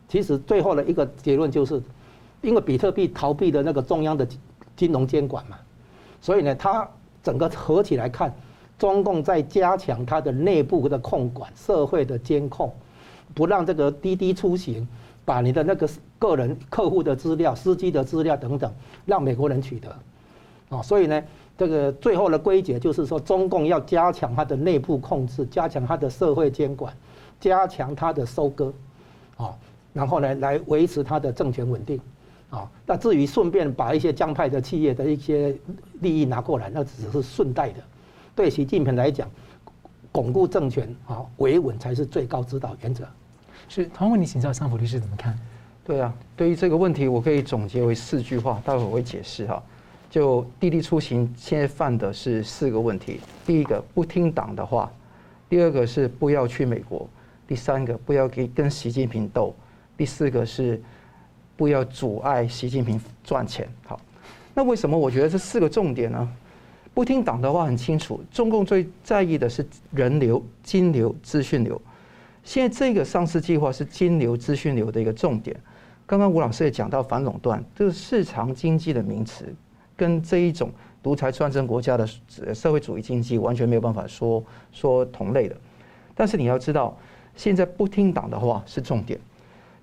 [0.09, 1.79] 其实最后的一个结论就是，
[2.41, 4.27] 因为比特币逃避的那个中央的
[4.75, 5.57] 金融监管嘛，
[6.21, 6.87] 所以呢，它
[7.23, 8.33] 整个合起来看。
[8.79, 12.71] 中共在加强它的内部的控管、社会的监控，
[13.33, 14.87] 不让这个滴滴出行
[15.25, 18.71] 把你的那个个人客户的资料、司机的资料等等，
[19.07, 19.89] 让美国人取得。
[20.69, 21.23] 啊，所以呢，
[21.57, 26.95] 这个最后的归结就是说，中共要加强它的内部控制，加强它的社会监管，
[27.39, 28.71] 加强它的收割，
[29.37, 29.57] 啊，
[29.91, 31.99] 然后呢，来维持它的政权稳定。
[32.49, 35.55] 啊，那至于顺便把一些江派的企业的一些
[36.01, 37.83] 利益拿过来，那只是顺带的。
[38.35, 39.29] 对习近平来讲，
[40.11, 43.05] 巩固政权啊，维稳才是最高指导原则。
[43.67, 45.37] 是，同样问你请教桑普律师怎么看？
[45.83, 49.61] 对啊，对于这个问题，我可以总结为四句话，待会我会解释哈。
[50.09, 54.89] 就滴滴出行现在犯的是四个问题：第一个不听党的话；
[55.49, 57.07] 第二个是不要去美国；
[57.45, 59.53] 第三个不要跟跟习近平斗；
[59.97, 60.81] 第四个是
[61.57, 63.67] 不要阻碍习近平赚钱。
[63.85, 63.99] 好，
[64.53, 66.29] 那为什么我觉得这四个重点呢？
[66.93, 71.79] 不听党的话很清楚，中共最在意的是人流、金流、资讯流。
[72.43, 75.55] 现在这个上市计划是金流、资讯流的一个重点。
[76.05, 79.53] 刚刚吴老师也讲到反垄断，这个市场经济的名词，
[79.95, 80.71] 跟这一种
[81.03, 82.07] 独裁专政国家的
[82.55, 85.55] 社会主义经济完全没有办法说说同类的。
[86.15, 86.97] 但是你要知道，
[87.35, 89.19] 现在不听党的话是重点，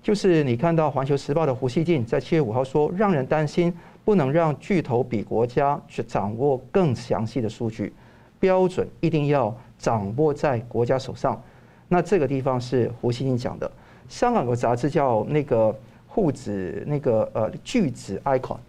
[0.05, 3.73] 就是你看到《环球时报》的胡锡进在七月五号说，让人担心。
[4.03, 7.91] 不能让巨头比国家去掌握更详细的数据
[8.39, 11.41] 标准，一定要掌握在国家手上。
[11.87, 13.71] 那这个地方是胡锡进讲的。
[14.07, 15.75] 香港有个杂志叫那个
[16.05, 18.59] 沪指那个呃巨子 icon，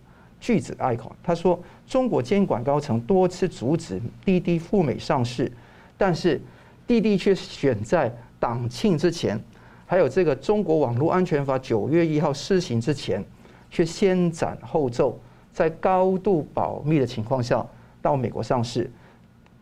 [0.40, 5.52] 巨子 icon，他说中国监管高层多次阻止滴滴赴美上市，
[5.98, 6.40] 但是
[6.86, 8.10] 滴滴却选在
[8.40, 9.38] 党庆之前，
[9.86, 13.24] 还有这个中国网络安全法九月一号施行之前，
[13.70, 15.18] 却先斩后奏。
[15.52, 17.64] 在高度保密的情况下
[18.02, 18.90] 到美国上市，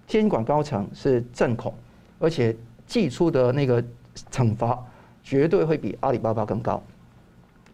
[0.08, 1.72] 监管高层是震恐，
[2.18, 3.80] 而且祭出的那个
[4.32, 4.76] 惩罚
[5.22, 6.82] 绝对会比阿里巴巴更高。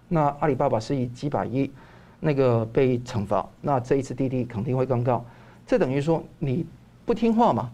[0.09, 1.71] 那阿里巴巴是以几百亿
[2.19, 5.25] 那个被惩罚，那这一次滴滴肯定会更高。
[5.67, 6.67] 这等于说你
[7.07, 7.71] 不听话嘛？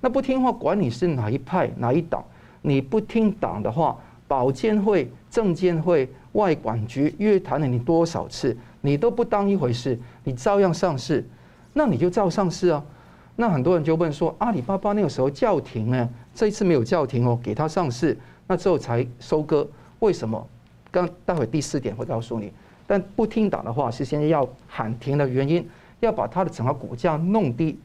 [0.00, 2.24] 那不听话，管你是哪一派哪一党，
[2.62, 3.96] 你不听党的话，
[4.26, 8.56] 保监会、证监会、外管局约谈了你多少次？
[8.80, 11.26] 你都不当一回事，你照样上市，
[11.72, 12.84] 那你就照上市啊。
[13.36, 18.16] 那很多人就问说，阿里巴巴那个时候叫停呢，这一次没有叫停哦，给他上市，
[18.46, 19.66] 那之后才收割，
[19.98, 20.46] 为什么？
[20.90, 22.52] 刚待会第四点会告诉你，
[22.86, 25.68] 但不听党的话，是现在要喊停的原因，
[25.98, 27.76] 要把它的整个股价弄低，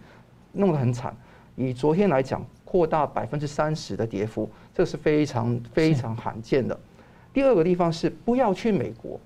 [0.51, 1.15] 弄得很惨。
[1.55, 6.79] 以昨天来讲，扩大百分之三十的跌幅，这是非常非常罕见的。
[7.31, 9.19] 第二个地方是不要去美国，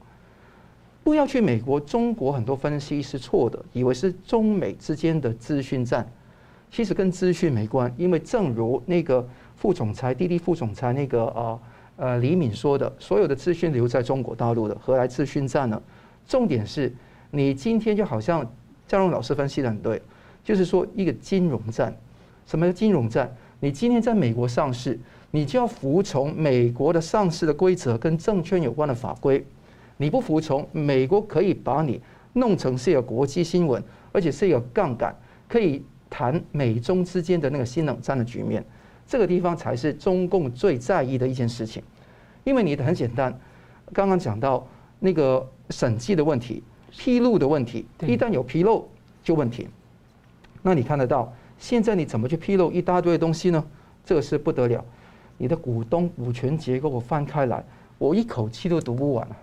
[1.03, 1.79] 不要去美国。
[1.79, 6.05] 中国很多分析是错的，以为是中美之间的资讯战，
[6.69, 7.91] 其实跟资讯没关。
[7.97, 9.25] 因为正如那个
[9.55, 11.59] 副总裁、滴滴副总裁那个啊
[11.95, 15.81] 呃李敏说的，所有的资讯留在中国大陆的，何来资讯战呢？
[16.27, 16.93] 重点是
[17.31, 18.45] 你今天就好像
[18.85, 20.01] 张荣老师分析的很对，
[20.43, 21.95] 就是说一个金融战。
[22.45, 23.33] 什么叫金融战？
[23.61, 24.99] 你今天在美国上市。
[25.35, 29.43] 你就要服从美国的上市的规则跟证券有关的法规，
[29.97, 31.99] 你不服从，美国可以把你
[32.33, 35.15] 弄成是一个国际新闻，而且是一个杠杆，
[35.49, 38.63] 可以谈美中之间的那个新冷战的局面。
[39.07, 41.81] 这个地方才是中共最在意的一件事情，
[42.43, 43.35] 因为你的很简单，
[43.91, 44.67] 刚刚讲到
[44.99, 46.61] 那个审计的问题、
[46.91, 48.87] 披露的问题，一旦有披露
[49.23, 49.67] 就问题。
[50.61, 53.65] 那你看得到，现在你怎么去披露一大堆东西呢？
[54.05, 54.85] 这个是不得了。
[55.43, 57.61] 你的股东股权结构我翻开来，
[57.97, 59.35] 我一口气都读不完啊！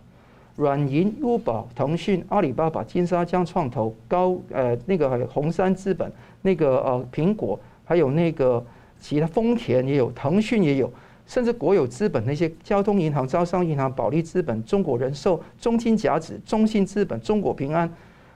[0.56, 8.64] 软银、优宝、腾讯、阿里巴巴、金沙江创投、高呃那个红杉资本、那个呃苹果，还有那个
[8.98, 10.90] 其他丰田也有，腾讯也有，
[11.26, 17.86] 甚至国有资本那些交通银行、招商银行、保利资本、中国人寿、中金甲子、中信资本、中国平安，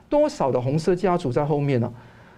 [0.07, 1.91] 多少的红色家族在后面呢？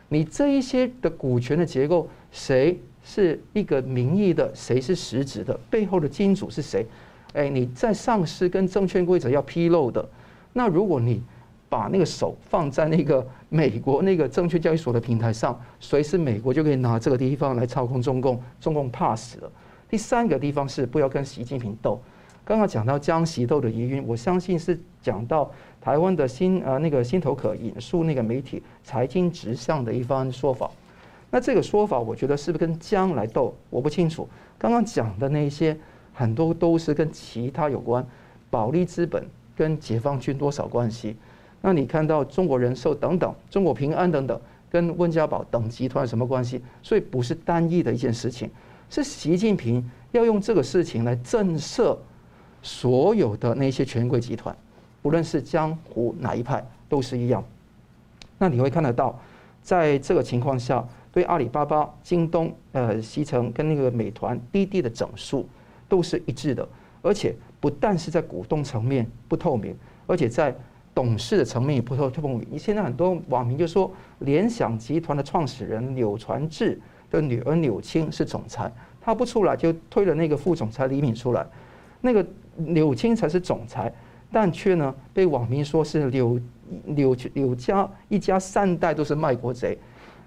[0.08, 2.80] 你这一些的股权的结构谁？
[3.10, 5.58] 是一个名义的，谁是实质的？
[5.70, 6.86] 背后的金主是谁？
[7.34, 10.06] 哎，你在上市跟证券规则要披露的。
[10.52, 11.24] 那如果你
[11.70, 19.50] 把那个手放在那个美国那个证券交易所的平台上，随时美国就可以拿这个地方来操控中共，中共怕死了。
[19.90, 21.98] 第三个地方是不要跟习近平斗。
[22.44, 25.50] 刚刚讲到江习斗的疑云，我相信是讲到
[25.80, 30.70] 台湾的新呃那个新头壳引述那个媒体财经直向的一番说法。
[31.30, 33.54] 那这个说法，我觉得是不是跟江来斗？
[33.70, 34.28] 我不清楚。
[34.58, 35.78] 刚刚讲的那些
[36.14, 38.06] 很多都是跟其他有关，
[38.50, 39.24] 保利资本
[39.56, 41.18] 跟解放军多少关系？
[41.62, 46.64] 那你看到中国人寿等等、中国平安等等，跟温家宝等集团什么关系？
[46.82, 48.50] 所以不是单一的一件事情，
[48.90, 51.98] 是习近平要用这个事情来震慑
[52.62, 54.56] 所有的那些权贵集团，
[55.02, 57.44] 不论是江湖哪一派都是一样。
[58.38, 59.20] 那你会看得到，
[59.62, 60.88] 在这个情况下。
[61.18, 65.50] 对阿里巴巴、京东、呃，携程跟那个美团、滴滴的整数
[65.90, 66.70] 都是一致的，
[67.02, 70.56] 而且不但是在股东层面不透明，而且在
[70.94, 72.46] 董事的层面也不透透明。
[72.52, 81.44] 你现在很多网民就说，联想集团的创始人柳传志的女儿柳青是总裁，他不出来就推了那个副总裁李敏出来，
[82.00, 82.24] 那个
[82.58, 83.92] 柳青才是总裁，
[84.32, 86.40] 但却呢被网民说是柳
[86.86, 89.76] 柳柳家一家三代都是卖国贼。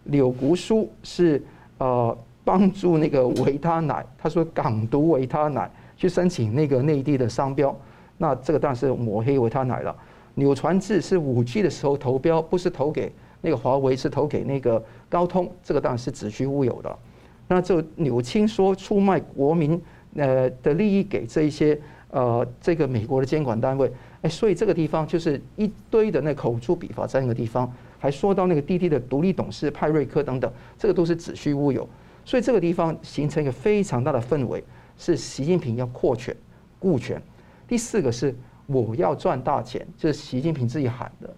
[0.04, 1.42] 柳国书是
[1.78, 7.76] 呃帮助那个维他奶，他说港独维他奶去申请那个内地的商标，
[8.18, 9.94] 那这个当然是抹黑维他奶了。
[10.36, 16.98] 柳传志是五 G 的时候投标，不是投给那个华为，是投给那个高通，这个当然是子虚乌有的。
[17.46, 19.80] 那就柳青说出卖国民
[20.16, 21.78] 呃的利益给这一些
[22.10, 23.92] 呃这个美国的监管单位，
[24.22, 27.70] 哎，所以这个地方就是一堆的那口诛笔伐在那个地方。
[28.00, 31.88] 还说到那个滴滴的独立董事派瑞克等等，这个都是子虚乌有，
[32.24, 34.64] 所以这个地方形成一个非常大的氛围，
[34.96, 36.34] 是习近平要扩权、
[36.78, 37.22] 顾权。
[37.68, 38.34] 第四个是
[38.66, 41.30] 我要赚大钱，就是习近平自己喊的。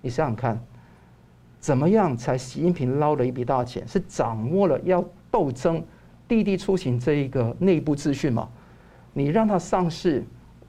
[0.00, 0.58] 你想想看，
[1.58, 3.86] 怎么样才习近平捞了一笔大钱？
[3.88, 5.84] 是掌握了要斗争
[6.28, 8.48] 滴滴出行这一个内部资讯吗？
[9.12, 10.24] 你让它上市，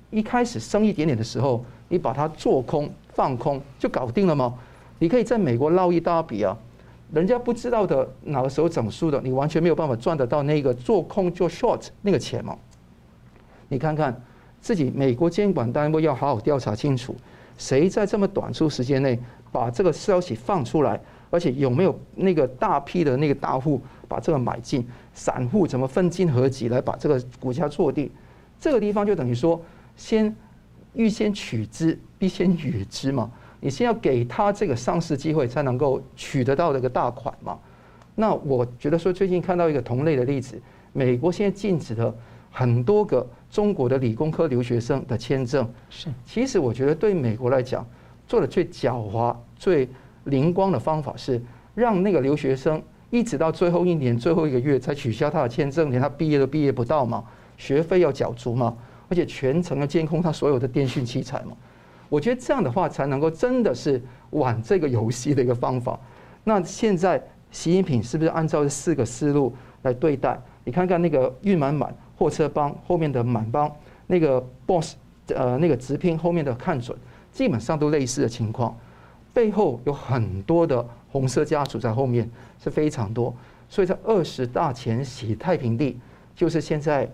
[0.10, 4.58] 一开始升一点点的时候，你把它做空放空就搞定了吗？
[5.00, 6.58] 你可以在美国捞一大笔啊，
[7.14, 12.58] 人家不知道的哪个时候整数的，你完全没有办法赚得到那个做空做 short 那个钱嘛。
[13.70, 14.22] 你看看
[14.62, 17.16] 自己美国监管单位要好好调查清楚，
[17.58, 19.20] 谁在这么短促时间内
[19.52, 28.12] 把这个消息放出来，而且有没有那个大批的那个大户把这个买进，散户怎么分金合集来把这个股价做地？
[28.60, 29.62] 这个地方就等于说，
[29.96, 30.36] 先
[30.94, 33.30] 预先取之，必先予之嘛。
[33.60, 37.58] 你先要给他这个上市机会，才能够取得到这个大款嘛。
[38.16, 40.60] 那我觉得说，最近看到一个同类的例子，
[40.94, 42.14] 美国现在禁止了
[42.52, 45.68] 很多个中国的理工科留学生的签证。
[45.90, 47.86] 是，其实我觉得对美国来讲，
[48.28, 49.88] 做的最狡猾、最
[50.26, 51.42] 灵光的方法是，
[51.76, 57.24] 让那个留学生一直到最后一年、最后一个月才取消他的签证，连他毕业都毕业不到嘛，
[57.58, 58.76] 学费要缴足嘛，
[59.10, 61.56] 而且全程要监控他所有的电讯器材嘛。
[62.10, 64.02] 我觉得这样的话才能够真的是
[64.32, 66.00] 玩这个游戏的一个方法。
[66.44, 70.40] 那现在习近平是不是按照这四个思路来对待？
[70.64, 73.74] 你看看那个运满满货车帮后面的满帮，
[74.08, 74.96] 那个 boss
[75.28, 76.98] 呃那个直聘后面的看准，
[77.32, 78.78] 基本上都类似的情况，
[79.34, 82.30] 背后有很多的红色家族在后面
[82.64, 83.34] 是非常多。
[83.70, 86.00] 所以，在二十大前洗太平地，
[86.34, 87.10] 就是现在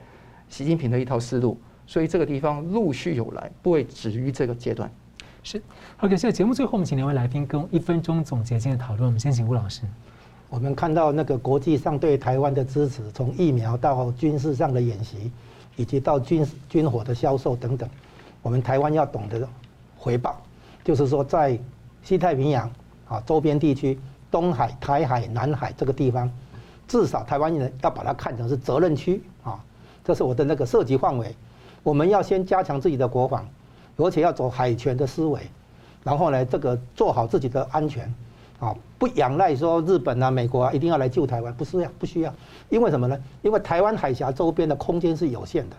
[0.49, 1.59] 习近平的一套思路。
[1.85, 4.89] 所以，这个地方陆续有来，不会止于这个阶段。
[5.43, 5.61] 是，
[5.97, 9.05] 好，感谢节目最后，我们请两位来宾跟一分钟总结今天的讨论。
[9.05, 9.81] 我们先请吴老师。
[10.49, 15.31] 我们看到那个国际上对台湾的支持，从疫苗到军事上的演习，
[15.75, 17.89] 以及到军军火的销售等等，
[18.41, 19.47] 我们台湾要懂得
[19.97, 20.41] 回报，
[20.83, 21.59] 就是说在
[22.01, 22.71] 西太平洋
[23.07, 23.99] 啊周边地区。
[24.31, 26.27] 东海、台海、南海这个地方，
[26.87, 29.63] 至少台湾人要把它看成是责任区啊，
[30.03, 31.35] 这是我的那个涉及范围。
[31.83, 33.47] 我们要先加强自己的国防，
[33.97, 35.41] 而且要走海权的思维，
[36.03, 38.11] 然后呢，这个做好自己的安全
[38.59, 42.33] 啊，不仰赖说日本啊、美国啊一定要来救台湾，不是呀，不需要。
[42.69, 43.17] 因为什么呢？
[43.41, 45.75] 因为台湾海峡周边的空间是有限的，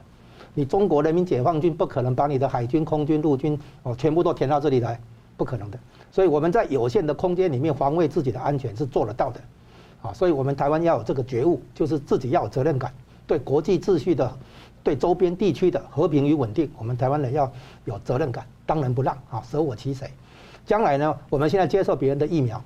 [0.53, 5.01] 你中国人民解放军不可能把你的海军、空军、陆军哦全部都填到这里来，
[5.37, 5.79] 不可能的。
[6.13, 9.41] 所以我们在有限的空间里面防卫自己的安全是做得到的，
[10.03, 12.93] 啊，所以我们台湾要有这个觉悟，就是自己要有责任感，
[13.27, 14.31] 对国际秩序的、
[14.85, 17.51] 对周边地区的和平与稳定，我们台湾人要
[17.87, 20.09] 有责任感，当仁不让啊，舍我其谁。
[20.65, 22.63] 将来呢，我们现在接受别人的疫苗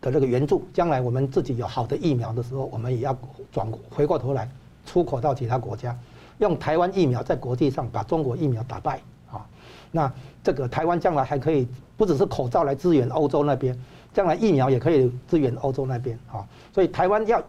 [0.00, 3.16] 的这个援助，将来我们自己有好的疫苗的时候，我们也要
[3.50, 4.50] 转回过头来
[4.84, 5.96] 出口到其他国家，
[6.38, 9.46] 用台湾疫苗在国际上把中国疫苗打败啊，
[9.90, 10.12] 那。
[10.46, 11.66] 这个台湾将来还可以
[11.96, 13.76] 不只是口罩来支援欧洲那边，
[14.14, 16.46] 将来疫苗也可以支援欧洲那边啊。
[16.72, 17.42] 所以台湾要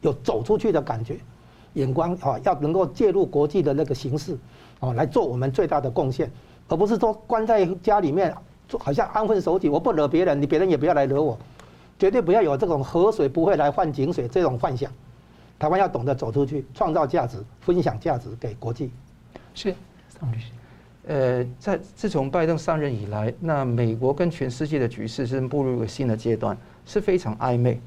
[0.00, 1.18] 有走出去的感觉，
[1.78, 4.36] 眼光啊，要能够介入国际的那个形势
[4.80, 6.30] 啊，来做我们最大的贡献，
[6.68, 8.34] 而不是说关在家里面，
[8.80, 11.38] 好像安分守己，我不惹别人，你别人也不要来惹我，
[11.98, 14.90] 绝对不要有这种河水不会来换井水这种幻想。
[15.58, 18.90] 台湾要懂得走出去，创造价值，分享价值给国际。
[19.54, 19.74] 是，
[20.08, 20.52] 宋律师。
[21.06, 27.80] 呃，在自从拜登上任以来，那美国跟全世界的局势是步入一个新的阶段，是非常暧昧。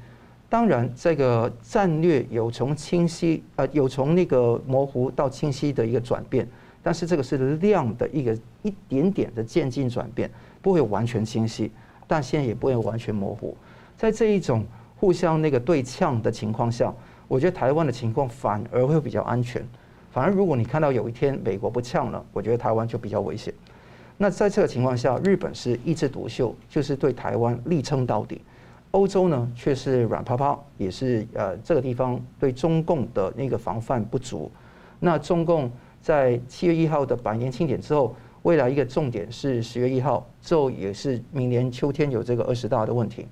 [0.52, 6.46] 当然，这个战略有从清晰呃，有从那个模糊到清晰的一个转变，
[6.82, 10.30] 但是这个是量的一个一点点的渐进转变，
[10.60, 11.72] 不会完全清晰，
[12.06, 13.56] 但现在也不会完全模糊。
[13.96, 14.62] 在这一种
[14.98, 16.92] 互相那个对呛的情况下，
[17.28, 19.66] 我觉得台湾的情况反而会比较安全。
[20.10, 23.54] 反而，如果你看到有一天美国不呛了，我觉得台湾就比较危险。
[24.18, 28.42] 那在这个情况下，日本是一枝独秀，就是对台湾力撑到底。
[28.92, 34.50] 欧洲呢，却是软趴趴，也是呃这个地方对中共的那个防范不足。
[35.00, 35.70] 那中共
[36.00, 43.26] 在七月一号的百年庆典之后，未来一个重点是十月一号之后，也是明年秋天有这个二十大的问题。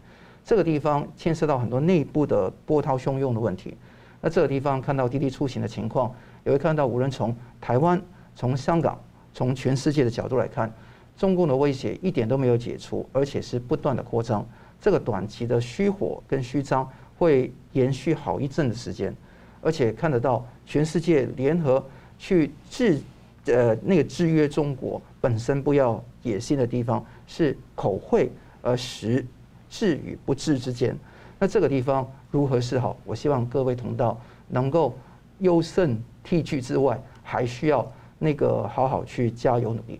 [0.44, 3.76] 这个地方牵涉到很多内部的波涛汹涌的问题。
[4.20, 6.12] 那这个地方看到滴滴出行的情况。
[6.42, 8.00] 也会看到，无论从台湾、
[8.34, 8.98] 从香港、
[9.34, 10.72] 从全世界的角度来看，
[11.14, 14.42] 中共的威胁一点都没有解除，而且是不断的扩张。
[14.80, 19.14] 这个短期的虚火跟虚张会延续好一阵的时间，
[19.60, 21.84] 而且看得到全世界联合
[22.18, 23.00] 去制
[23.46, 28.30] 呃那个制约中国本身不要野心的地方是口惠
[28.62, 29.26] 而实
[29.68, 30.96] 治与不治之间。
[31.38, 32.96] 那这个地方如何是好？
[33.04, 34.96] 我希望各位同道能够
[35.38, 36.02] 优胜。
[36.22, 39.98] T G 之外，还需要那个好好去加油努力。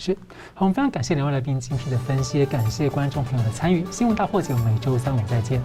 [0.00, 0.16] 是，
[0.54, 3.84] 好，我们非常感谢两位来宾精辟的分析，也感谢观众朋友的参与。
[3.90, 5.60] 新闻大破解，我们每周三五再见。